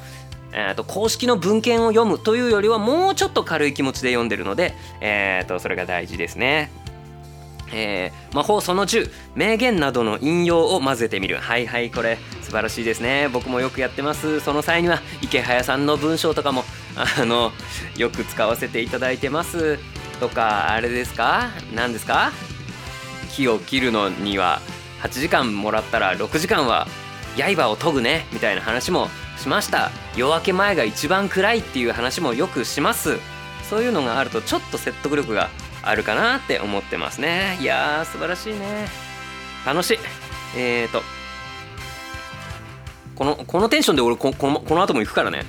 [0.51, 6.71] えーと、公式の文献を読むというよりはもうちょっと軽い気持ちで読んでるので、えーと、それが大事ですね。
[7.71, 11.37] えー、魔法その10名言などの引用を混ぜてみる。
[11.37, 13.29] はいはいこれ素晴らしいですね。
[13.31, 14.39] 僕もよくやってます。
[14.39, 16.63] その際には池早さんの文章とかも
[16.95, 17.51] あの
[17.95, 19.77] よく使わせていただいてます。
[20.19, 21.49] とかあれですか？
[21.75, 22.31] 何ですか？
[23.31, 24.61] 木を切るのには
[25.03, 26.87] 8時間もらったら6時間は
[27.41, 29.91] 刃を研ぐねみたいな話もしました。
[30.15, 33.17] 夜明け前が一番暗いっていう話もよくします。
[33.69, 35.49] そういうのがあるとちょっと説得力が
[35.83, 37.57] あるかなって思ってますね。
[37.61, 38.87] いやー素晴らしいね。
[39.65, 39.99] 楽しい。
[40.57, 41.01] えーと
[43.15, 45.43] このこのテンションで俺ここのこの後も行くからね。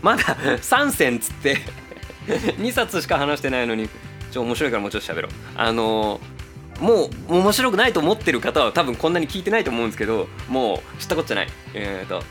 [0.00, 0.22] まだ
[0.62, 1.58] 3戦つって
[2.26, 3.88] 2冊しか話してないのに
[4.30, 5.30] ちょ面白いからもうちょっと喋ろう。
[5.56, 6.20] あのー、
[6.80, 11.48] もう面白くないと思ってる方は多分こんなに聞いてないと思うんですけどもう知ったことじゃない。
[11.74, 12.22] えっ、ー、と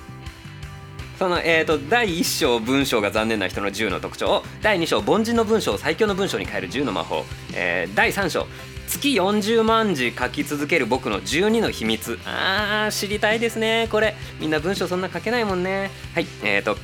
[1.18, 4.44] その、えーと、第1章文章が残念な人の10の特徴。
[4.62, 8.48] 第2章凡人の文章を最強の文章に変える10の魔法、えー、第3章。
[8.88, 12.20] 月40万字書き続ける僕の12の秘密。
[12.26, 13.88] あー知りたいですね。
[13.90, 14.16] これ。
[14.40, 15.90] みんな文章そんな書けないもんね。
[16.14, 16.78] はいえーと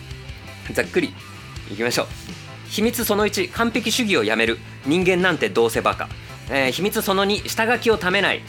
[0.74, 1.14] ざっくり
[1.72, 2.08] いきましょう。
[2.70, 4.58] 秘密その1完璧主義をやめる。
[4.86, 6.08] 人間なんてどうせバカ、
[6.52, 8.42] えー、秘密その2下書きをためない。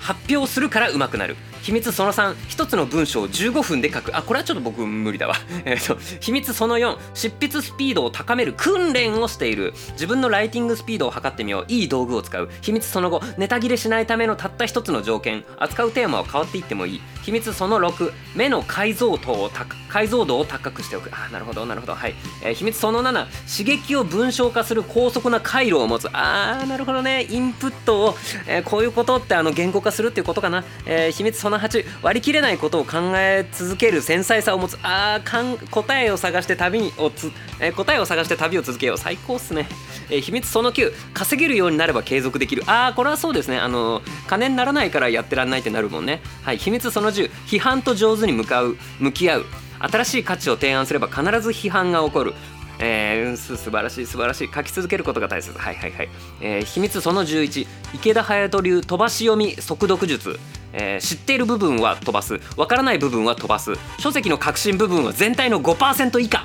[0.00, 1.36] 発表するからうまくなる。
[1.62, 4.16] 秘密その3一つの文章を15分で書く。
[4.16, 5.34] あこれはちょっと僕無理だわ。
[5.64, 9.74] えっと秘密その4執筆スピードを高める訓練をしている。
[9.92, 11.64] 自分のライティングスピードを測ってみよう。
[11.68, 12.48] いい道具を使う。
[12.62, 15.44] 秘密その5ネタ切れしないためのたった一つの条件。
[15.58, 17.00] 扱うテーマは変わっていってもいい。
[17.22, 19.50] 秘密その6目の解像度を
[19.88, 21.10] 解像度を高くしておく。
[21.12, 21.94] あなるほどなるほど。
[21.94, 23.26] はい、えー、秘密その7
[23.58, 26.08] 刺激を文章化する高速な回路を持つ。
[26.12, 27.26] あーなるほどね。
[27.28, 28.14] インプットを、
[28.46, 34.78] えー、こういうことってあの言語化するっていうことかな、えー、秘密その8割り切れないことを考え続ける繊細さを持つ。
[34.82, 38.98] あー答えを探して旅をつ、えー、答えを探して旅を続けよう。
[38.98, 39.66] 最高っすね、
[40.10, 42.64] えー、秘密その9稼げるようになれば継続できる。
[42.66, 43.58] あーこれはそうですね。
[43.58, 46.20] あの金にならないからやってらんないってなるもんね。
[46.42, 49.46] はい秘密その10批判と上手に向かう向き合う。
[49.80, 52.34] 新しい価値を提案すれば必ず批判が起こる。
[52.80, 54.50] えー、す素晴らしい素晴らしい。
[54.54, 55.56] 書き続けることが大切。
[55.58, 56.08] はいはいはい、
[56.40, 60.38] えー、秘密その11池田隼人流飛ばし読み速読術、
[60.72, 62.40] えー、知っている部分は飛ばす。
[62.56, 63.72] わからない部分は飛ばす。
[63.98, 66.42] 書籍の核心部分は全体の5%以下。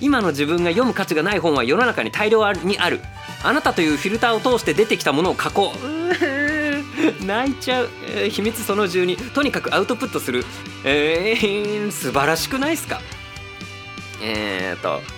[0.00, 3.00] 今の自分が読む価値がない本は世の中に大量にある。
[3.42, 7.24] あなたというフィルターを通して出てきたものを書こう。
[7.24, 10.44] 泣いちゃう、えー、秘密その12とにかくアウトプットする。
[10.84, 13.00] えー、 素晴らしくないっすか？
[14.22, 15.17] えーと。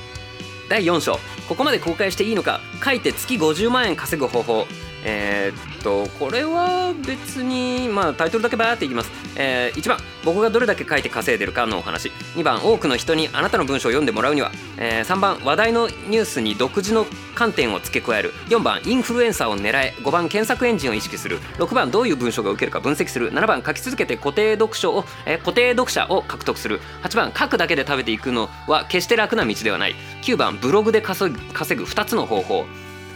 [0.70, 1.18] 第4章。
[1.48, 2.60] ここまで公開していいのか。
[2.82, 4.68] 書いて月50万円稼ぐ方法。
[5.04, 12.10] えー、っとこれは別にまあタイトルだけバーっていきます、えー、1番僕がどれだけ書いて稼いでるかのお話。
[12.36, 18.32] 2番多くの人にあなたの文章を読んでもらうには、えー、3番話題のニュースに独自の観点を付け加える。
[18.48, 19.94] 4番インフルエンサーを狙え。
[20.00, 21.38] 5番検索エンジンを意識する。
[21.56, 23.32] 6番どういう文章が受けるか分析する。
[23.32, 26.80] 7番書き続けて固定読書を、えー、固定読者を獲得する。
[27.02, 29.94] 8番書くだけで食べていくのは決して楽な道ではない。
[30.22, 32.66] 9番ブログで稼ぐ2つの方法。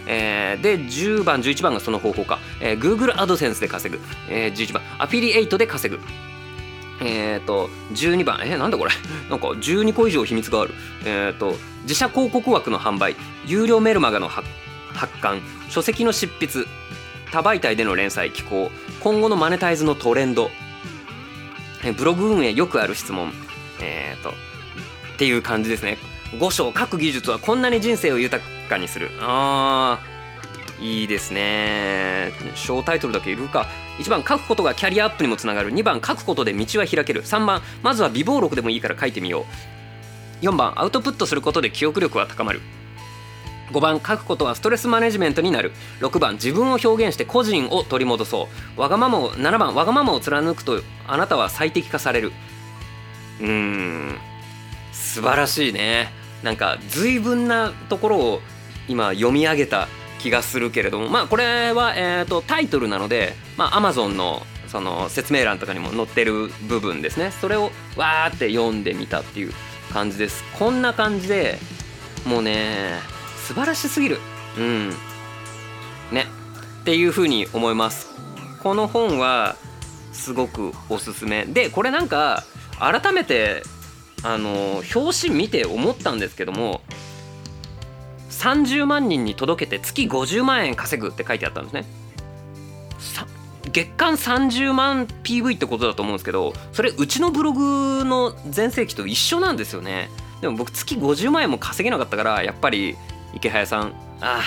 [0.06, 6.00] えー、で10番11番がその方法か、えー、Google AdSense で稼ぐ、えー、11番アフィリエイトで稼ぐ。
[7.00, 8.90] えっ、ー、と12番えー、なんだこれ。
[9.28, 10.74] なんか12個以上秘密がある。
[11.04, 13.16] えっ、ー、と自社広告枠の販売。
[13.46, 14.46] 有料メルマガの発
[15.20, 15.40] 刊。
[15.68, 16.66] 書籍の執筆。
[17.32, 18.70] 多媒体での連載寄稿。
[19.00, 20.50] 今後のマネタイズのトレンド。
[21.96, 23.32] ブログ運営よくある質問。
[23.80, 24.30] えっ、と
[25.14, 25.98] っていう感じですね。
[26.38, 29.10] 5章書く技術はこんなに人生を豊かにする。
[29.20, 30.14] あー
[30.84, 32.32] いいですね。
[32.56, 33.66] 小タイトルだけいるか。
[33.98, 35.72] 1番書くことがキャリアアップにもつながる。
[35.72, 37.22] 2番書くことで道は開ける。
[37.22, 39.46] 3番まずは微暴録でもいいから書いてみよ
[40.42, 40.44] う。
[40.44, 42.60] 4番アウトプットすることで記憶力は高まる。
[43.70, 45.72] 5番書くことはストレスマネジメントになる。
[46.00, 48.80] 6番自分を表現して個人を取り戻そう。
[48.80, 52.32] わがままを7番わがままを貫くとあなたは最適化される。
[53.40, 54.18] うーん
[54.92, 56.23] 素晴らしいね。
[56.44, 58.40] なんか随分なところを
[58.86, 59.88] 今読み上げた
[60.20, 67.30] 気がするけれどもまあこれは、えーと、タイトルなので、まあ、Amazon のその説明欄とかにも載ってる部分ですね。
[67.30, 69.52] それをわーって読んでみたっていう
[69.92, 70.42] 感じです。
[70.58, 71.58] こんな感じで
[72.26, 72.98] もうね
[73.46, 74.18] 素晴らしすぎる。
[74.58, 74.90] うん。
[76.10, 76.26] ね。
[76.82, 78.10] っていうふうに思います。
[78.62, 79.56] この本は
[80.12, 81.44] すごくおすすめ。
[81.46, 82.42] でこれなんか
[82.80, 83.62] 改めて
[84.24, 86.80] あの表紙見て思ったんですけども
[88.30, 91.84] 30万人に届けて月50万円稼ぐって書いてあったんですね。
[93.70, 100.10] 月間30万 PV ってことだと思うんですけどそれうちのブログの全盛期と一緒なんですよね。
[100.40, 102.96] でも僕月50万円も稼げなかったからやっぱり
[103.34, 103.88] 池早さん
[104.20, 104.42] ああ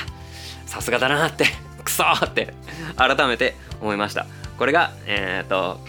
[0.66, 1.46] さすがだなって
[1.84, 2.54] クソって
[2.96, 4.26] 改めて思いました。
[4.58, 5.80] これがえっ、と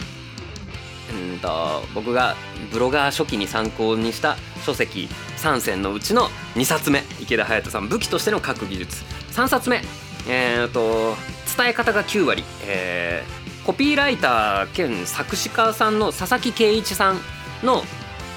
[1.13, 2.35] うんと僕が
[2.71, 9.03] ブロガー初期に参考にした書籍3選のうちの2冊目池田隼人さん武器としての書く技術。
[9.31, 9.81] 3冊目
[10.27, 11.15] えっ、ー、と
[11.57, 17.19] 伝え方が9割、えー、コピーライター兼作詞家さんの佐々木圭一さん
[17.63, 17.83] の、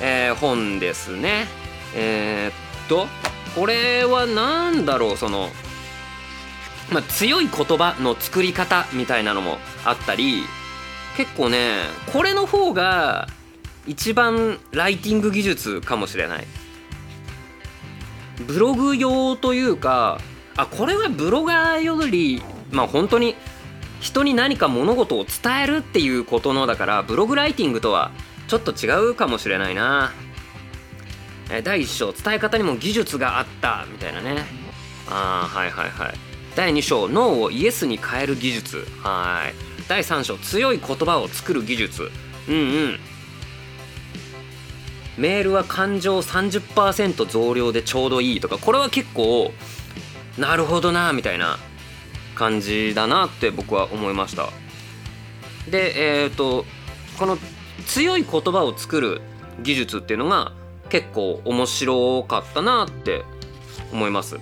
[0.00, 1.46] えー、本ですね。
[1.94, 3.06] えー、っと
[3.54, 5.50] これは何だろうその、
[6.90, 10.44] まあ、強い言葉の作り方みたいなのもあったり
[11.16, 11.79] 結構ね
[12.12, 13.29] これの方が
[13.87, 16.46] 一番ライティング技術かもしれない。
[18.46, 20.18] ブログ用というか
[20.57, 23.37] あこれはブロガーよりまあ本当に
[24.01, 28.11] 人に何か物事を伝えるっていうことのだからブログライティングとは
[28.48, 30.12] ちょっと違うかもしれないな。
[31.64, 34.44] 第1章伝え方にも技術があったみたいなね。
[35.09, 36.14] ああはいはいはい。
[36.57, 38.87] 第2章脳をイエスに変える技術。
[39.03, 39.71] はい。
[39.92, 42.11] 第3章強い言葉を作る技術。
[42.48, 42.98] うんうん。
[45.18, 49.52] メールは感情30%増量でちょうどいいとかこれは結構
[50.38, 51.59] なるほどなみたいな
[52.35, 54.48] 感じだなって僕は思いました。
[55.70, 56.64] でえっ、ー、と
[57.18, 57.37] この
[57.85, 59.20] 強い言葉を作る
[59.62, 60.52] 技術っていうのが
[60.88, 63.26] 結構面白かったなって
[63.92, 64.38] 思います。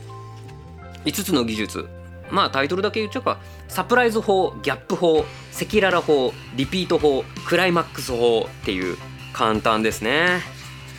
[1.06, 1.88] 5つの技術。
[2.30, 3.40] まあタイトルだけ言っちゃうか。
[3.70, 8.96] サプライズ法ギャップ法赤裸々法リピート法クライマックス法っていう
[9.33, 10.40] 簡単ですね。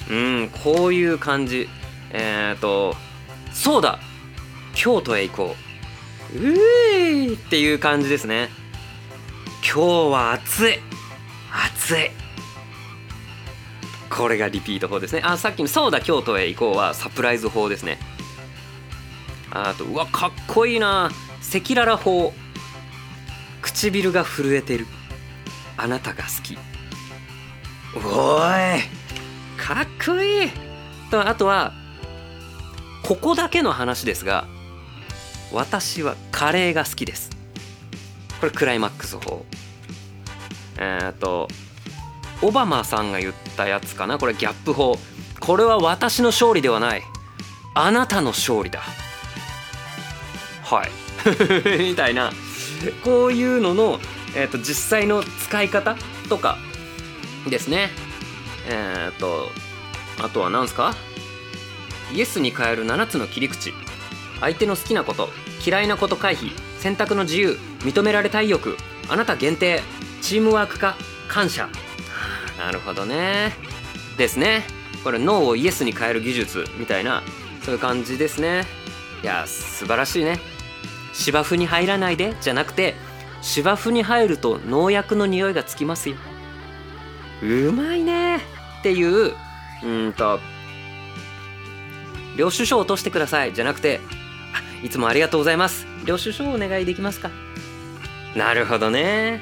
[0.09, 1.67] うんこういう感じ。
[2.11, 2.95] えっ、ー、と
[3.51, 3.99] そうだ。
[4.73, 5.55] 京都へ行こ
[6.33, 6.37] う。
[6.37, 8.49] うーっていう感じですね。
[9.63, 10.79] 今日は暑い。
[11.75, 12.09] 暑い。
[14.09, 15.21] これがリピート法ですね。
[15.25, 17.99] あさっきの「そうだ京都へ行こう」はサプライズ法ですね。
[19.51, 21.11] あとうわかっこいいな。
[21.53, 22.33] 赤裸々法。
[23.61, 24.87] 唇が震えてる。
[25.77, 26.57] あなたが好き。
[27.95, 29.01] おい。
[29.57, 30.49] かっこいい。
[31.09, 31.73] とあとは
[33.03, 34.45] ここだけの話ですが
[35.51, 37.29] 私はカレーが好きです。
[38.39, 39.45] これクライマックス法。
[40.77, 41.47] えっ、ー、と
[42.41, 44.17] オバマさんが言ったやつかな？
[44.17, 44.97] これギャップ法。
[45.39, 47.03] これは私の勝利ではない。
[47.75, 48.81] あなたの勝利だ。
[50.63, 50.91] はい。
[51.89, 52.31] みたいな
[53.03, 53.99] こういうのの、
[54.35, 55.95] えーと、実際の使い方
[56.29, 56.57] とか
[57.47, 57.89] ですね。
[58.67, 59.51] えっ、ー、と
[60.21, 60.95] あとは何すか？
[62.13, 63.73] イエスに変える7つの切り口。
[64.39, 65.29] 相手の好きなこと
[65.65, 66.51] 嫌いなこと回避。
[66.79, 67.57] 選択の自由。
[67.83, 68.77] 認められたい欲。
[69.07, 69.81] あなた限定。
[70.21, 70.95] チームワーク化
[71.27, 71.69] 感謝。
[72.57, 73.55] なるほどね。
[74.17, 74.65] ですね。
[75.03, 77.23] これノーをイエスに変える技術みたいな
[77.63, 78.65] そういう感じですね。
[79.23, 80.39] いや素晴らしいね。
[81.13, 82.95] 芝生に入らないでじゃなくて
[83.41, 86.15] 芝生に入ると農薬の匂いがつきますよ。
[87.43, 88.39] うまいねっ
[88.83, 89.33] ていう
[89.83, 90.39] うんと
[92.37, 93.53] 領収書を落としてください。
[93.53, 93.99] じゃなくて
[94.83, 95.85] いつもありがとうございます。
[96.05, 97.29] 領収書をお願いできますか。
[98.35, 99.41] なるほどね。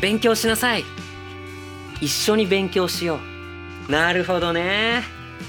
[0.00, 0.84] 勉強しなさい。
[2.00, 3.18] 一緒に勉強しよ
[3.88, 3.90] う。
[3.90, 5.02] なるほどね。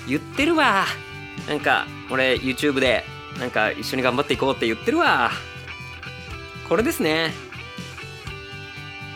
[0.08, 0.86] 言ってるわ。
[1.48, 3.04] なんか俺 YouTube で
[3.40, 5.32] なんか一緒に頑張っていこうって言ってるわ。
[6.70, 7.34] これですね。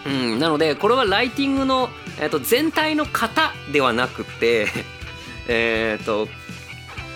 [0.06, 1.88] うんなのでこれはライティングの、
[2.20, 4.68] えー、と全体の型ではなくて
[5.48, 6.28] えっと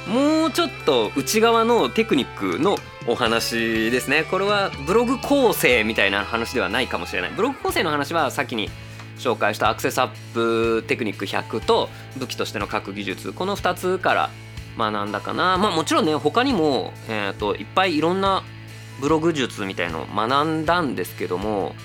[0.08, 4.24] もうちょっと内側のテクニックのお話ですね。
[4.24, 7.32] これはブログ構成みたいな話ではないかもしれない。
[7.32, 8.70] ブログ構成の話は先に
[9.18, 13.34] 紹介したアクセスアップテクニック100と武器としての書く技術。
[13.34, 14.30] この2つから
[14.78, 15.58] 学んだかな。
[15.58, 18.44] まあもちろんね他にも、えーと、いっぱいいろんな
[19.00, 21.76] ブログ術みたいのを学んだんですけども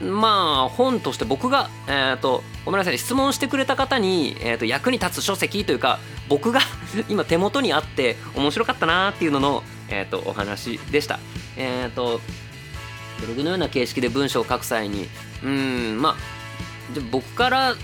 [0.00, 6.60] まあ本として僕が、えーと、ごめんなさい質問してくれた方に、えーと、役に立つ書籍というか僕が
[7.08, 11.18] 今手元にあって面白かったなっていうのの、えー、とお話でした。
[11.56, 12.20] えっ、ー、と
[13.20, 15.08] ブログのような形式で文章を書く際に
[15.42, 16.16] うんまあ
[17.10, 17.74] 僕から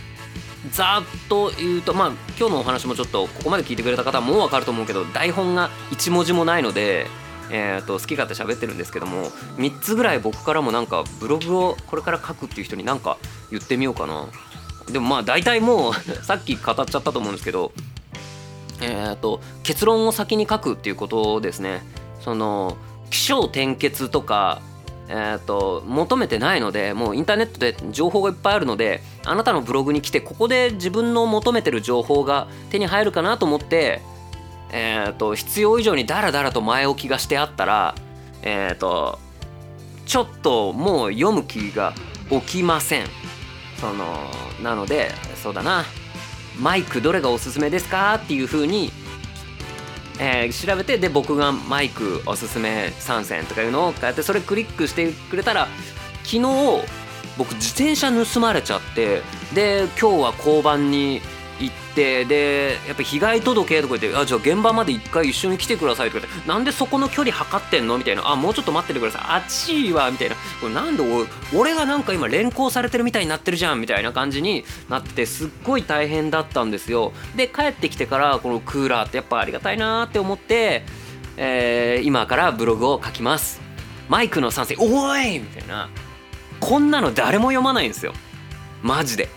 [0.71, 2.09] ざっと言うとまあ
[2.39, 7.07] 今日のお話もちょっとここまで聞いてくれた方はもう分かると思うけど台本が1文字もないので、
[7.55, 9.27] えー、と好き勝手喋ってるんですけども
[9.59, 13.19] 3つぐらい僕からもなんかブログをこれから書くっていう人になんか
[13.51, 14.27] 言ってみようかな。
[14.91, 15.95] でもまあ大体もう
[16.25, 17.73] さっき語っちゃったと思うんですけど
[18.81, 21.87] えー、と結論を先に書くっていうことですね。
[22.21, 22.77] その
[23.11, 24.61] 起承転結とか
[25.09, 34.01] えーと、求めてないのでもうインターネットで情報がいっぱいあるのであなたのブログに来てここで自分の求めてる情報が手に入るかなと思って、
[34.73, 37.95] えーと、必要以上にダラダラと前置きがしてあったら、
[38.43, 39.19] えーと、
[40.07, 41.93] ちょっともう読む気が
[42.31, 43.07] 起きません。
[43.79, 44.05] その
[44.63, 45.11] なので
[45.43, 45.85] そうだな
[46.57, 48.93] マイクどれがおすすめですかっていうふうに
[50.21, 55.67] えー、調べてで僕がマイクおすすめ参戦とかいうのをこうやってそれクリックしてくれたら
[56.23, 56.41] 昨日
[57.39, 59.23] 僕自転車盗まれちゃって
[59.55, 61.21] で今日は交番に
[61.65, 67.99] 行ってでやっぱ被害届とか言ってあじゃあ現場まで一回一緒に来てくださいとか言ってなんでそこの距離測ってんの？
[67.99, 68.31] みたいな。
[68.31, 69.23] あもうちょっと待っててください。
[69.25, 70.11] あっちは？
[70.11, 70.37] みたいな。
[70.61, 71.03] これなんで
[71.57, 73.81] 俺がなんか今連行されてるみたいになってるじゃん？
[73.81, 77.13] みたいな感じになってすっごい大変だったんですよ。
[77.37, 80.85] で帰ってきてからこのクーラーってやっぱありがたいなって思って、
[81.37, 83.61] えー、今からブログを書きます。
[84.09, 84.77] マイクの賛成。
[84.79, 85.39] おい！
[85.39, 85.89] みたいな。
[86.61, 88.13] こんなの誰も読まないんですよ。
[88.83, 89.29] マジで。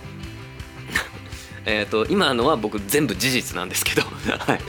[1.65, 4.03] えーと、今のは僕全部事実なんですけど。
[4.37, 4.59] はい。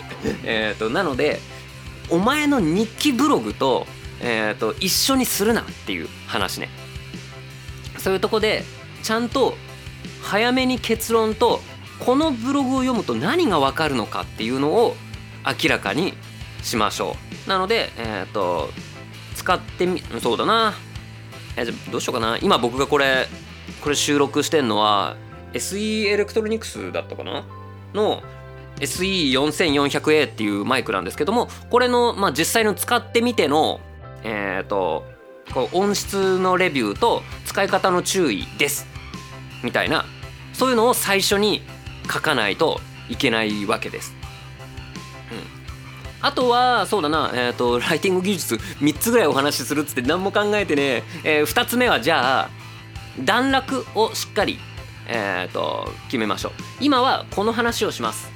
[0.45, 1.41] えーと、なので
[2.09, 3.87] お前の日記ブログと,、
[4.21, 6.69] えーと一緒にするなっていう話ね。
[7.99, 8.65] そういうとこで
[9.03, 9.57] ちゃんと
[10.23, 11.61] 早めに結論と
[11.99, 14.97] このブログを読むと何が分かるのかっていうのを
[15.45, 16.15] 明らかに
[16.63, 17.17] しましょ
[17.47, 17.49] う。
[17.49, 18.71] なのでえっ、ー、と
[19.35, 20.75] 使ってみそうだな。
[21.57, 22.39] えじゃどうしようかな。
[22.41, 23.29] 今僕がこれ
[23.83, 25.17] これ収録してんのは
[25.57, 27.45] SE エレクトロニクスだったかな
[27.95, 28.23] の
[28.81, 33.81] SE4400A っていうマイクなんですけどもこれの、まあ、実際の使ってみての
[34.23, 35.05] えっ、ー、と
[35.53, 38.87] こう音質のレビューと使い方の注意です。
[39.63, 40.05] みたいな
[40.53, 41.63] そういうのを最初に
[42.13, 44.15] 書かないといけないわけです。
[45.31, 52.51] うん、あとはそうだな、えーと、ライティング技術3つぐらいお話しするっつって何も考えてね、えー、2つ目はじゃあ
[53.25, 54.59] 段落をしっかり
[55.09, 56.53] えーと、決めましょう。
[56.81, 58.31] 今はこの話をします、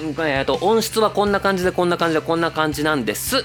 [0.00, 3.42] えーと、音質はこんな感じでこんな感じでこんな感じなんです。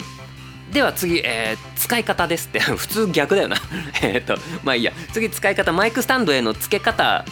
[0.72, 2.60] では次、えー、使い方ですって。
[2.76, 3.58] 普通逆だよな。
[4.02, 4.92] えっとまあいいや。
[5.14, 7.26] 次使い方マイクスタンドへの付け方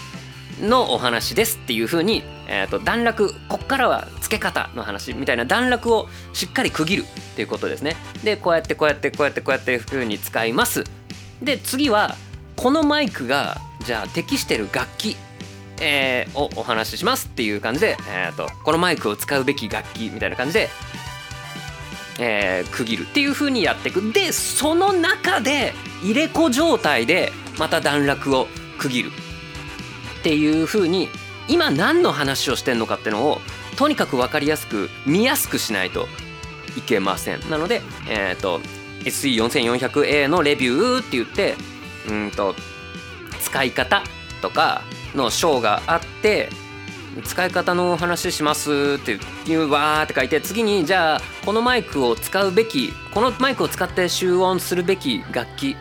[0.62, 7.06] のお話ですっていう風に、えーと、段落こっからは付け方の話みたいな段落をしっかり区切るっ
[7.36, 7.96] ていうことですね。
[8.24, 10.84] でこうやってこうやってこうやってこうやって風に使います。
[11.42, 12.16] で次は
[12.64, 15.18] このマイクがじゃあ適してる楽器、
[15.82, 20.70] えー、をお話ししますっていう感じで、えーと、このマイクを使うべき楽器みたいな感じで、
[22.22, 24.14] えー、区切るっていう風にやっていく。
[24.14, 28.48] でその中で入れ子状態でまた段落を
[28.78, 29.12] 区切る
[30.22, 31.10] っていう風に
[31.50, 33.42] 今何の話をしてんのかってのを
[33.76, 36.08] とにかく分かりやすく見やすくしないと
[36.78, 37.42] いけません。
[37.50, 38.62] なので、えー、と
[39.04, 41.56] SE4400A のレビューって言って
[42.10, 42.56] うんと
[43.40, 44.04] 使い方
[44.42, 44.82] とか
[45.16, 46.50] の章があって
[47.24, 49.20] 使い方のお話しますって
[49.52, 55.78] いうわーって書いて次にじゃあこのマイクを使うべきこのマイクを使って集音するべき楽器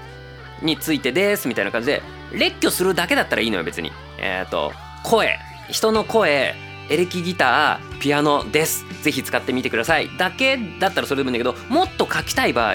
[0.63, 2.03] についてですみたいな感じで
[2.33, 3.93] 列挙するだけだったらいいのよ別に。
[4.19, 5.39] えっ、ー、と声。
[5.71, 6.55] 人の声
[6.91, 8.85] エレキギターピアノです。
[9.03, 10.09] ぜひ使ってみてください。
[10.19, 12.75] だけだったらそれでもいいんだけどもっと書きたい場合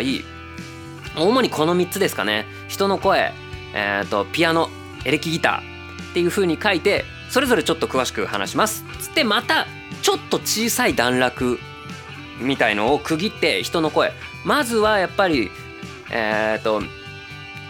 [1.18, 2.46] 主にこの3つですかね。
[2.68, 3.34] 人の声
[3.74, 4.70] え、ー、とピアノ
[5.06, 8.84] エレキギターっていう風に書いてそれぞれちょっと詳しく話します。
[9.00, 9.68] つってまた
[10.02, 11.60] ちょっと小さい段落
[12.40, 14.14] みたいのを区切って人の声。
[14.46, 15.52] まずはやっぱり
[16.10, 16.82] えっ、ー、と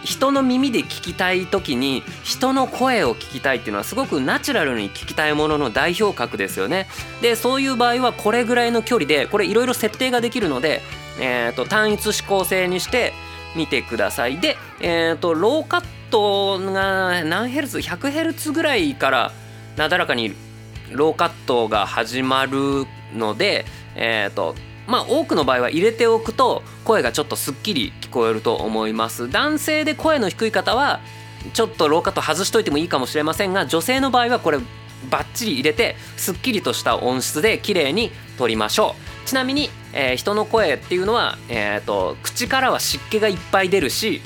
[0.04, 6.88] 人の耳で聞きたい時に人の声を聞きたいっていうのはすごくナチュラルに聞きたいものの代表格ですよね。
[7.20, 10.82] でそういう場合はこれぐらいの距離でこれいろいろ設定ができるので、
[11.20, 13.12] えーと、単一指向性にして
[13.58, 14.38] 見てください。
[14.38, 19.32] で、えーとローカットが何ヘルツ？100ヘルツぐらいから
[19.76, 20.32] なだらかに
[20.92, 24.54] ローカットが始まるのでえ、ー、と
[24.86, 29.28] まあ多くの場合は入れておくと声がちょっとすっきり聞こえると思います。
[29.28, 31.00] 男性で声の低い方は
[31.52, 34.58] ちょっとローカット外しといてもいいかもしれませんが女性の場合はこれ
[35.10, 38.94] バッチリ入れてすっきりとした音質で綺麗に撮りましょ
[39.24, 39.28] う。
[39.28, 39.68] ちなみに、
[39.98, 44.22] えー、人の声っていうのは、えーと口からは湿気がいっぱい出るし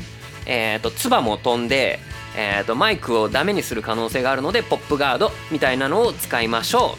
[0.46, 1.98] えーと、唾も飛んで
[2.34, 6.96] えー、とマイクをダメにする可能性があるのでポップガードみたいなのを使いましょ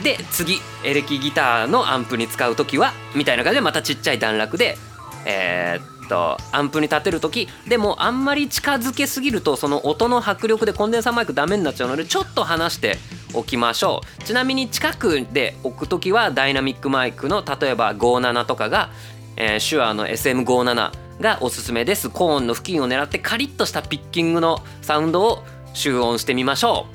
[0.00, 0.04] う。
[0.04, 4.76] で次エレキギターのアンプに使う時はみたいな感じでまたちっちゃい段落で
[5.24, 12.98] えー、とアンプに立てる時でもあんまり近づけすぎるとその音の迫力でコンデンサーマイクダメになっちゃうのでちょっと離して
[13.32, 14.22] おきましょう。
[14.24, 18.90] ちなみに近くで置く時はダイナミックマイクの例えば57とかが、
[19.36, 22.10] えー、手話の SM57 がおすすめです。
[22.10, 26.86] コーンの付近を狙ってカリッとしたピッキングのサウンドを集音してみましょ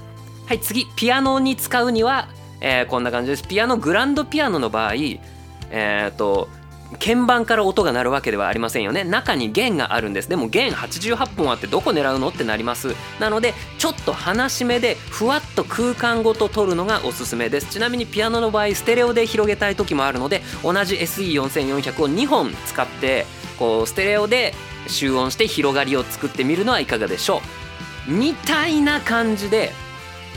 [0.45, 0.47] う。
[0.47, 0.85] はい次。
[0.95, 2.27] ピアノに使うには、
[2.61, 3.47] えー、こんな感じです。
[3.47, 4.93] ピアノグランドピアノの場合
[5.71, 6.49] えっ、ー、と
[6.99, 9.03] 鍵盤から音が鳴るわけではありませんよね。
[9.03, 10.29] 中に弦があるんです。
[10.29, 12.95] でも弦88本あってどこ狙うのってなります。
[13.19, 17.67] なのでちょっと離し目でふわっと空間ごと取るのがおすすめです。
[17.71, 23.25] ちなみにピアノの場合ステレオで広げたい時もあるので同じ SE4400 を2本使って
[23.59, 24.53] こうステレオで
[24.87, 27.41] 集音して広がりを作ってみるのはいかがでしょ
[28.07, 28.11] う。
[28.11, 29.73] みたいな感じで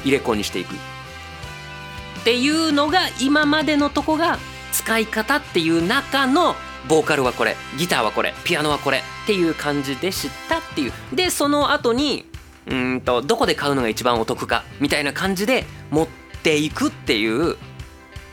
[0.02, 0.74] 入れ子にしていく。
[0.74, 4.38] っていうのが今までのとこが
[4.80, 6.54] 使い方っていう中の
[6.88, 10.92] ボーカルはこれギターはこれピアノはこれっていう感じでしたっていう。
[11.14, 12.24] でその後に
[12.66, 16.08] うんとどこで買うのが一番お得かみたいな感じで持っ
[16.42, 17.56] ていくっていう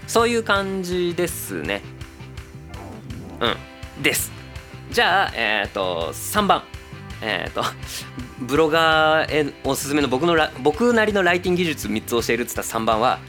[0.07, 1.81] そういう感じですね。
[3.41, 4.31] うんです。
[4.89, 6.63] じゃあえっ、ー、と3番。
[7.21, 7.63] えっ、ー、と
[8.39, 13.19] ブロガーへおすすめの僕の僕なりのライティング技術3つ教えるっつった3番は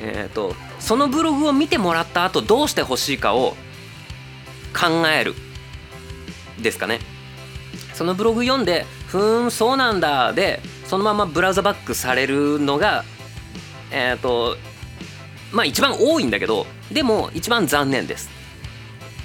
[0.00, 3.56] えっ、ー、とそのブログを見てもらった後どうしてほしいかを
[4.74, 5.34] 考える。
[6.60, 7.00] ですかね。
[7.94, 13.04] そのブログ読んでふーんそうなんだでそのままブラウザバックされるのが
[13.90, 14.56] えっ、ー、と
[15.52, 18.30] まあ一番多いんだけどでも一番残念です。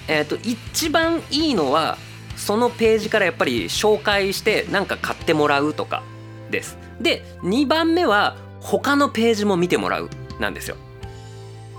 [0.07, 1.97] えっ、ー、と一番いいのは
[2.35, 6.03] そのページからやっぱり紹介して何か買ってもらうとか
[6.51, 6.77] です。
[6.99, 10.09] で2番目は他のページも見てもらう。
[10.39, 10.75] なんですよ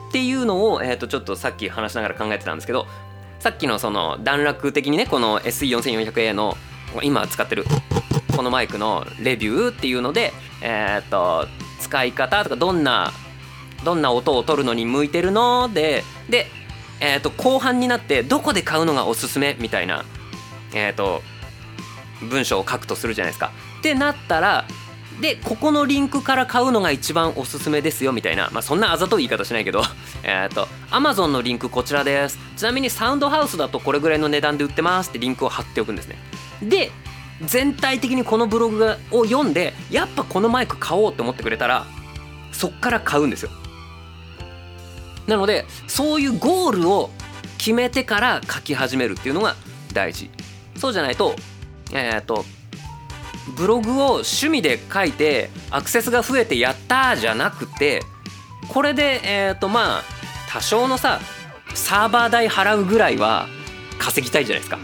[0.08, 2.86] っていうのを、えー、とちょっとさっき話しながら考えてたんですけど
[3.38, 6.56] さっきのその段落的にねこの SE4400A の
[7.02, 7.64] 今使ってる
[8.34, 10.32] このマイクのレビューっていうので、
[10.62, 11.46] えっ、ー、と
[11.80, 13.12] 使い方とかどんな
[13.84, 16.46] どんな音を取るのに向いてるのでで、
[17.00, 20.04] えー、と後半になってどこで買うのがおすすめみたいな、
[20.74, 21.22] えっ、ー、と
[22.28, 23.52] 文章を書くとするじゃないですか。
[23.78, 24.66] ってなったら
[25.20, 29.82] でここのリンクから買うのが一番おすすめですよみたいな、まあ、そんなあざとい言い方しないけど。
[30.22, 32.38] えっと Amazon のリンクこちらです。
[32.56, 36.18] ちなみにサウンドハウスだとこれぐらいの値段で売ってますってリンクを貼っておくんですね。
[36.62, 36.90] で
[37.42, 41.86] 全体的にこのブログを読んでやっぱこのマイク買おうって思ってくれたら
[42.52, 43.50] そっから買うんですよ。
[45.26, 47.10] なのでそういうゴールを
[47.58, 49.56] 決めてから書き始めるっていうのが
[49.92, 50.30] 大事。
[50.76, 51.36] そうじゃないと
[51.92, 52.44] えっ、と
[53.54, 58.02] ブログを趣味で書いてアクセスが増えてやったじゃなくて
[58.68, 60.02] これでえっ、とまあ
[60.50, 61.20] 多少のさ
[61.74, 63.46] サーバー代払うぐらいは
[63.98, 64.78] 稼ぎたいじゃないですか。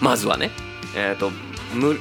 [0.00, 0.50] まずはね。
[0.96, 1.30] えっ、と
[1.74, 1.98] 無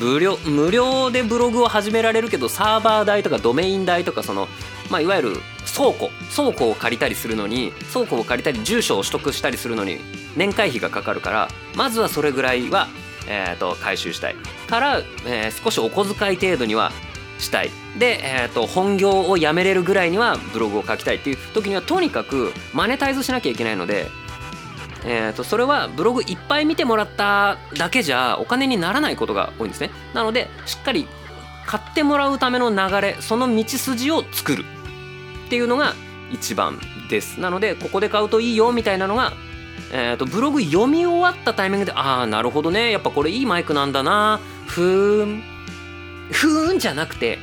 [0.00, 4.48] 無料無料でブログを始められるけどサーバー代とかドメイン代とかその
[4.90, 5.36] まあいわゆる
[5.76, 9.98] 倉庫倉庫を借りたりするのに倉庫を借りたり住所を取得したりするのに
[10.36, 12.88] 年会費がかかるからまずはそれぐらいは
[13.26, 14.36] えーと、回収したい。
[14.68, 16.92] から、えー、少しお小遣い程度には
[17.38, 17.70] したい。
[17.98, 24.08] で、えーと、本業を辞めれるぐらいにはブログを書きたいっていう時にはとにかくマネタイズしなきゃいけないので、
[25.04, 29.90] えーと、それはブログいっぱい見てもらっただけじゃお金にならないことが多いんですね。
[30.14, 31.06] なのでしっかり
[31.66, 34.64] 買ってもらうための流れその道筋を作る
[35.46, 35.94] っていうのが
[36.32, 37.40] 一番です。
[37.40, 39.32] なのでここで買うといいよみたいなのが
[39.92, 42.90] えーと、ブログ読み終わったタイミングでああなるほどね。
[42.90, 44.40] やっぱこれいいマイクなんだな。
[44.66, 45.42] ふーん。
[46.30, 47.38] ふーんじゃなくて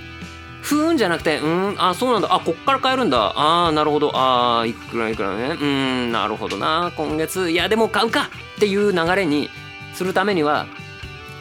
[0.61, 2.33] ふーんじゃなくてうんあそうなんだ。
[2.33, 3.33] あこっから買えるんだ。
[3.35, 4.11] ああなるほど。
[4.15, 5.57] ああいくらいくらね。
[5.59, 6.91] うんなるほどな。
[6.95, 9.49] 今月いやでも買うかっていう流れに
[9.93, 10.67] するためには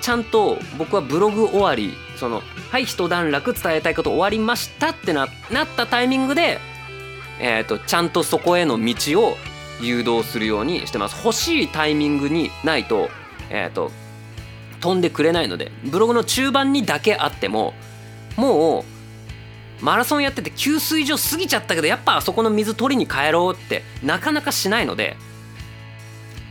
[0.00, 6.58] ちゃんと僕はブログ終わりそのはい一段落伝えたいこと終わりましたってななったタイミングで
[7.40, 9.36] えーとちゃんとそこへの道を
[9.80, 11.16] 誘導するようにしてます。
[11.24, 13.10] 欲しいタイミングにないと,、
[13.50, 13.90] えーと、
[14.80, 17.74] 飛んでくれないのでブログの中盤にだけあっても
[18.36, 18.84] も
[19.80, 25.16] うマラソンやってて給水所過ぎちゃったけどやっぱあそこの水取りに帰ろうってなかなかしないので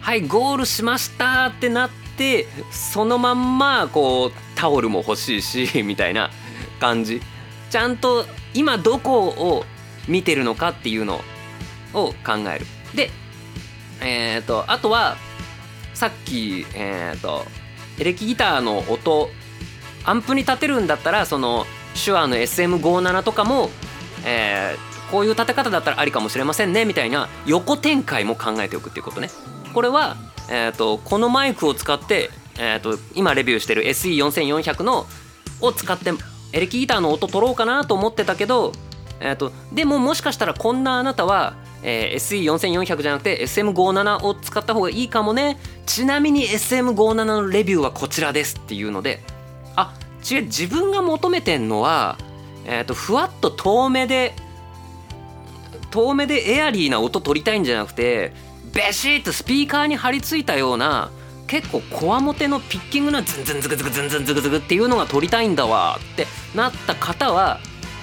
[0.02, 6.30] はいゴールしましたってなってそのまんまこうタオルも欲しいし みたいな
[6.80, 7.22] 感じ。
[7.70, 9.66] ちゃんと今どこを
[10.08, 11.22] 見てるのかっていうの
[11.94, 12.66] を考える。
[12.96, 13.12] で、
[14.02, 15.18] えっ、ー、と、あとは、
[15.94, 17.46] さっき、えっ、ー、と、
[18.00, 19.30] エレキギターの音
[20.06, 21.66] アンプに立てるんだったらその
[22.04, 23.70] 手話の SM57 とかも、
[24.26, 29.30] えー、こういう立て方だったらありかもしれませんねみたいな横展開も考えておくっていうことね。
[29.74, 30.16] これは、
[30.50, 35.06] えーと、このマイクを使って、えーと、今レビューしてる SE4400 の
[35.62, 36.12] を使って
[36.54, 38.74] エレキギターの音取ろうかなと思ってたけど、
[39.20, 41.56] えーと、でももしかしたらこんなあなたは、
[41.88, 45.58] えー、SE4400 じゃなくて SM57 を使った方がいいかもね。
[45.86, 49.22] ちなみに SM57 のレビューはこちらですっていうので
[49.76, 49.94] あ
[50.30, 52.18] 違う自分が求めてんのは、
[52.66, 54.34] えー、とふわっと遠目で
[55.92, 58.34] 遠目でエアリーな音取りたいんじゃなくて
[58.74, 61.12] ベシッとスピーカーに貼り付いたような
[61.48, 66.26] 結構こわもてのピッキングなズンズンズクズクズンズンズクズクっていうのが撮りたいんだわって
[66.56, 67.60] なった方は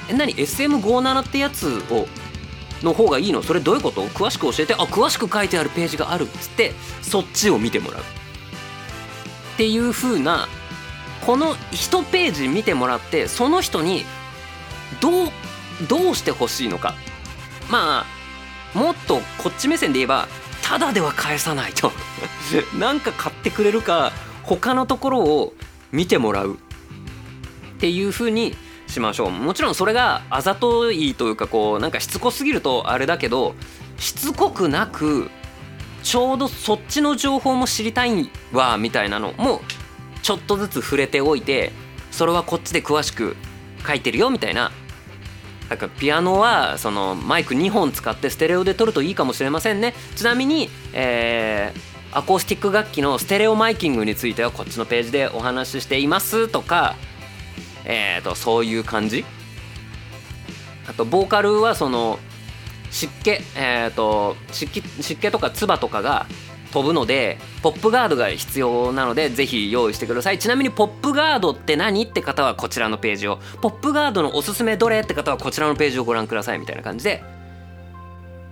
[0.09, 2.07] え何 SM57 ってやつを
[2.83, 3.43] の方がいいの？
[3.43, 4.03] それどういうこと？
[4.09, 4.75] 詳しく教えて。
[4.75, 6.25] あ詳しく書いてあるページがある。
[6.25, 6.73] っつって
[7.03, 8.01] そっちを見てもらう。
[8.01, 8.05] っ
[9.57, 10.49] ていう風な
[11.27, 14.05] この1ページ見てもらってその人に
[15.01, 15.29] どう
[15.89, 16.95] どうしてほしいのか。
[17.71, 18.05] ま
[18.75, 20.27] あもっとこっち目線で言えば
[20.63, 21.93] ただでは返さないと。
[22.79, 24.13] なんか買ってくれるか
[24.43, 25.55] 他のところを
[25.93, 26.55] 見てもらう。
[26.55, 26.57] っ
[27.79, 28.57] ていう風に
[28.93, 29.31] しましょう。
[29.31, 33.55] もちろんそれがあざといというかこうなんかしつこすぎるとあれだけど
[33.99, 35.31] しつこくなく
[36.03, 39.61] ちょうどそっちの情報も知りたいわみたいなのも
[40.23, 41.73] ちょっとずつ触れておいて
[42.11, 43.37] それはこっちで詳しく
[43.87, 44.71] 書いてるよみたいな。
[45.69, 49.95] なんかピアノはそのマイク2本使ってステレオで撮るといいかもしれませんね。
[50.17, 56.95] ちなみに、えー、アコースティック楽器のステレオマイキングについてはこっちのページでお話ししていますとか
[57.85, 59.25] えーと、そういう感じ？
[60.89, 62.19] あとボーカルはその
[62.91, 66.27] 湿気えっ、ー、と湿気湿気とか唾とかが
[66.73, 70.39] 飛ぶのでポップガードが必要なのでぜひ用意してください。
[70.39, 72.03] ちなみにポップガードって何？
[72.05, 73.39] って方はこちらのページを。
[73.61, 75.01] ポップガードのおすすめどれ？
[75.01, 77.23] って方はこちらのページをご覧くださいみたいな感じで。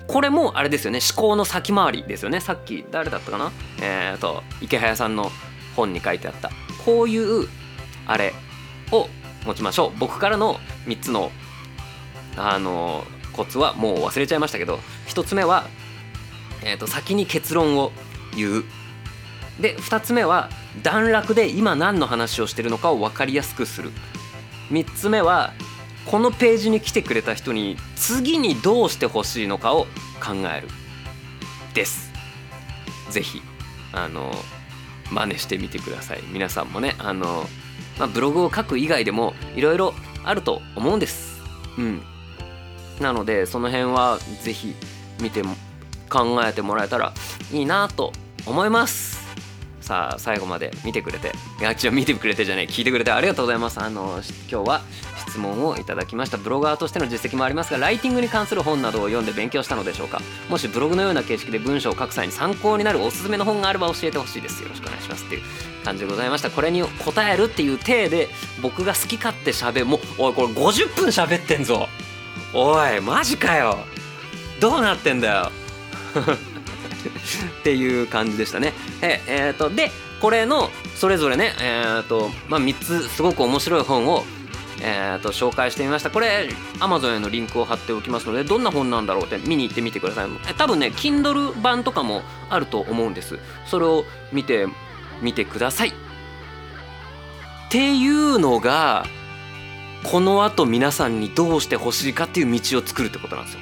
[0.06, 0.98] これもあれですよね。
[1.16, 2.40] 思考の先回りですよね。
[2.40, 3.52] さっき誰だったかな？
[3.80, 5.30] えっ、ー、と池早さんの
[5.76, 6.50] 本に書いてあった。
[6.84, 7.48] こういう
[8.06, 8.32] あれ
[8.92, 9.08] を
[9.44, 9.98] 持ちましょう。
[9.98, 11.30] 僕からの3つの
[12.36, 14.78] あのコツはもう忘れちゃいましたけど
[15.08, 15.66] 1つ目は、
[16.62, 17.92] えー、と先に結論を
[18.36, 18.64] 言う。
[19.60, 20.48] で2つ目は
[20.82, 23.90] 段落で今何の話をしてるのかを分かりやすくする。
[24.70, 25.52] 3つ目は
[26.06, 29.86] このページに来てくれた人に次にどうしてほしいのかを
[30.22, 30.68] 考える。
[31.74, 32.10] です。
[33.10, 33.42] 是非
[33.92, 34.32] あの
[35.10, 36.22] 真似してみてください。
[36.30, 37.46] 皆さんもねあの
[38.00, 39.94] まあ、ブログを書く以外でもいろいろ
[40.24, 41.38] あると思うんです。
[41.76, 42.02] うん。
[42.98, 44.74] なのでその辺は是非
[45.20, 45.54] 見ても
[46.08, 47.12] 考えてもらえたら
[47.52, 48.12] いいなと
[48.46, 49.20] 思います。
[49.82, 54.82] さあ最後まで見てくれていや違う見てくれてじゃねえ聞いてくれてありがとうございますあの今日は
[55.30, 56.36] 質問をいただきました。
[56.36, 60.20] ブロガーとしての実績もありますがライティングに関する本などを読んで勉強したのでしょうか？
[60.48, 64.62] もしブログのような形式で文章を書く際に参考になるおすすめの本があれば教えてほしいです。
[64.62, 65.24] よろしくお願いします。
[65.24, 65.42] っていう
[65.84, 66.50] 感じでございました。
[66.50, 68.28] これに答えるっていう体で
[68.60, 71.88] 僕が好き勝手喋るもうおいこれ50分喋ってんぞ。
[72.52, 73.78] おいマジかよ。
[74.60, 75.52] どうなってんだよ。
[77.60, 78.72] っていう感じでしたね。
[79.00, 84.24] ええー、とでこれのそれぞれねえー、とまあ3つすごく面白い本を
[84.82, 86.10] えー、と紹介してみました。
[86.10, 90.30] これ Amazon へのリンクを貼っておきますのでどんな本なんだろうって見に行ってみてください。
[90.56, 93.38] 多分ね Kindle 版とかもあると思うんです。
[93.66, 94.66] それを見て
[95.20, 95.88] みてください。
[95.90, 95.92] っ
[97.70, 99.04] ていうのが
[100.10, 103.60] このあと皆さんにどうしてほしいかっていう道を作るってことなんですよ。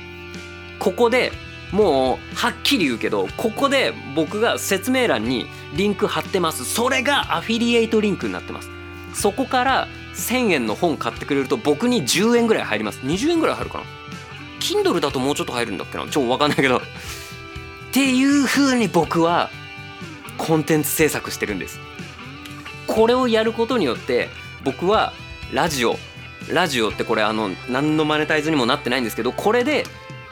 [0.78, 1.32] ここで
[1.72, 6.64] もうはっきり言うけどここで僕が説明欄にリンク貼ってます。
[6.64, 8.70] それがアフィリエイトリンクになってます。
[9.12, 9.88] そこから
[10.18, 12.98] 1000円の本買ってくれると僕に10円ぐらい入ります。
[13.00, 13.84] 20円ぐらい入るかな
[14.60, 16.06] ？Kindle だともうちょっと入るんだっけな？
[16.10, 16.78] 超分かんないけど。
[16.78, 16.80] っ
[17.92, 19.50] ていう風に僕は
[20.36, 21.78] コンテンツ制作してるんです。
[22.86, 24.28] これをやることによって
[24.64, 25.12] 僕は
[25.52, 25.96] ラジオ
[26.50, 29.84] ラジオってこれあの何のマネタイズにもなってないんですけどこれで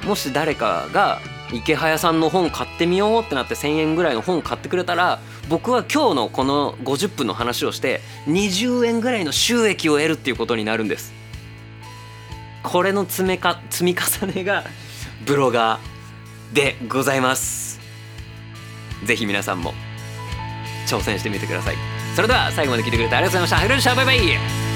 [0.05, 1.21] もし誰かが
[1.53, 11.15] 池早さんの本買ってみようってなって1,000円ぐらいの本買ってくれたら僕は今日のこの50分の話をして20円ぐらいの収益を得るっていうことになるんです。
[12.63, 14.65] これの積めか積み重ねが
[15.25, 17.79] ブロガーでございます。
[19.05, 19.73] ぜひ皆さんも
[20.89, 21.77] 挑戦してみてください。
[22.17, 23.77] それでは最後まで聞いてくれてありがとうございました。
[23.77, 24.76] ありがとうございましたバイバイ。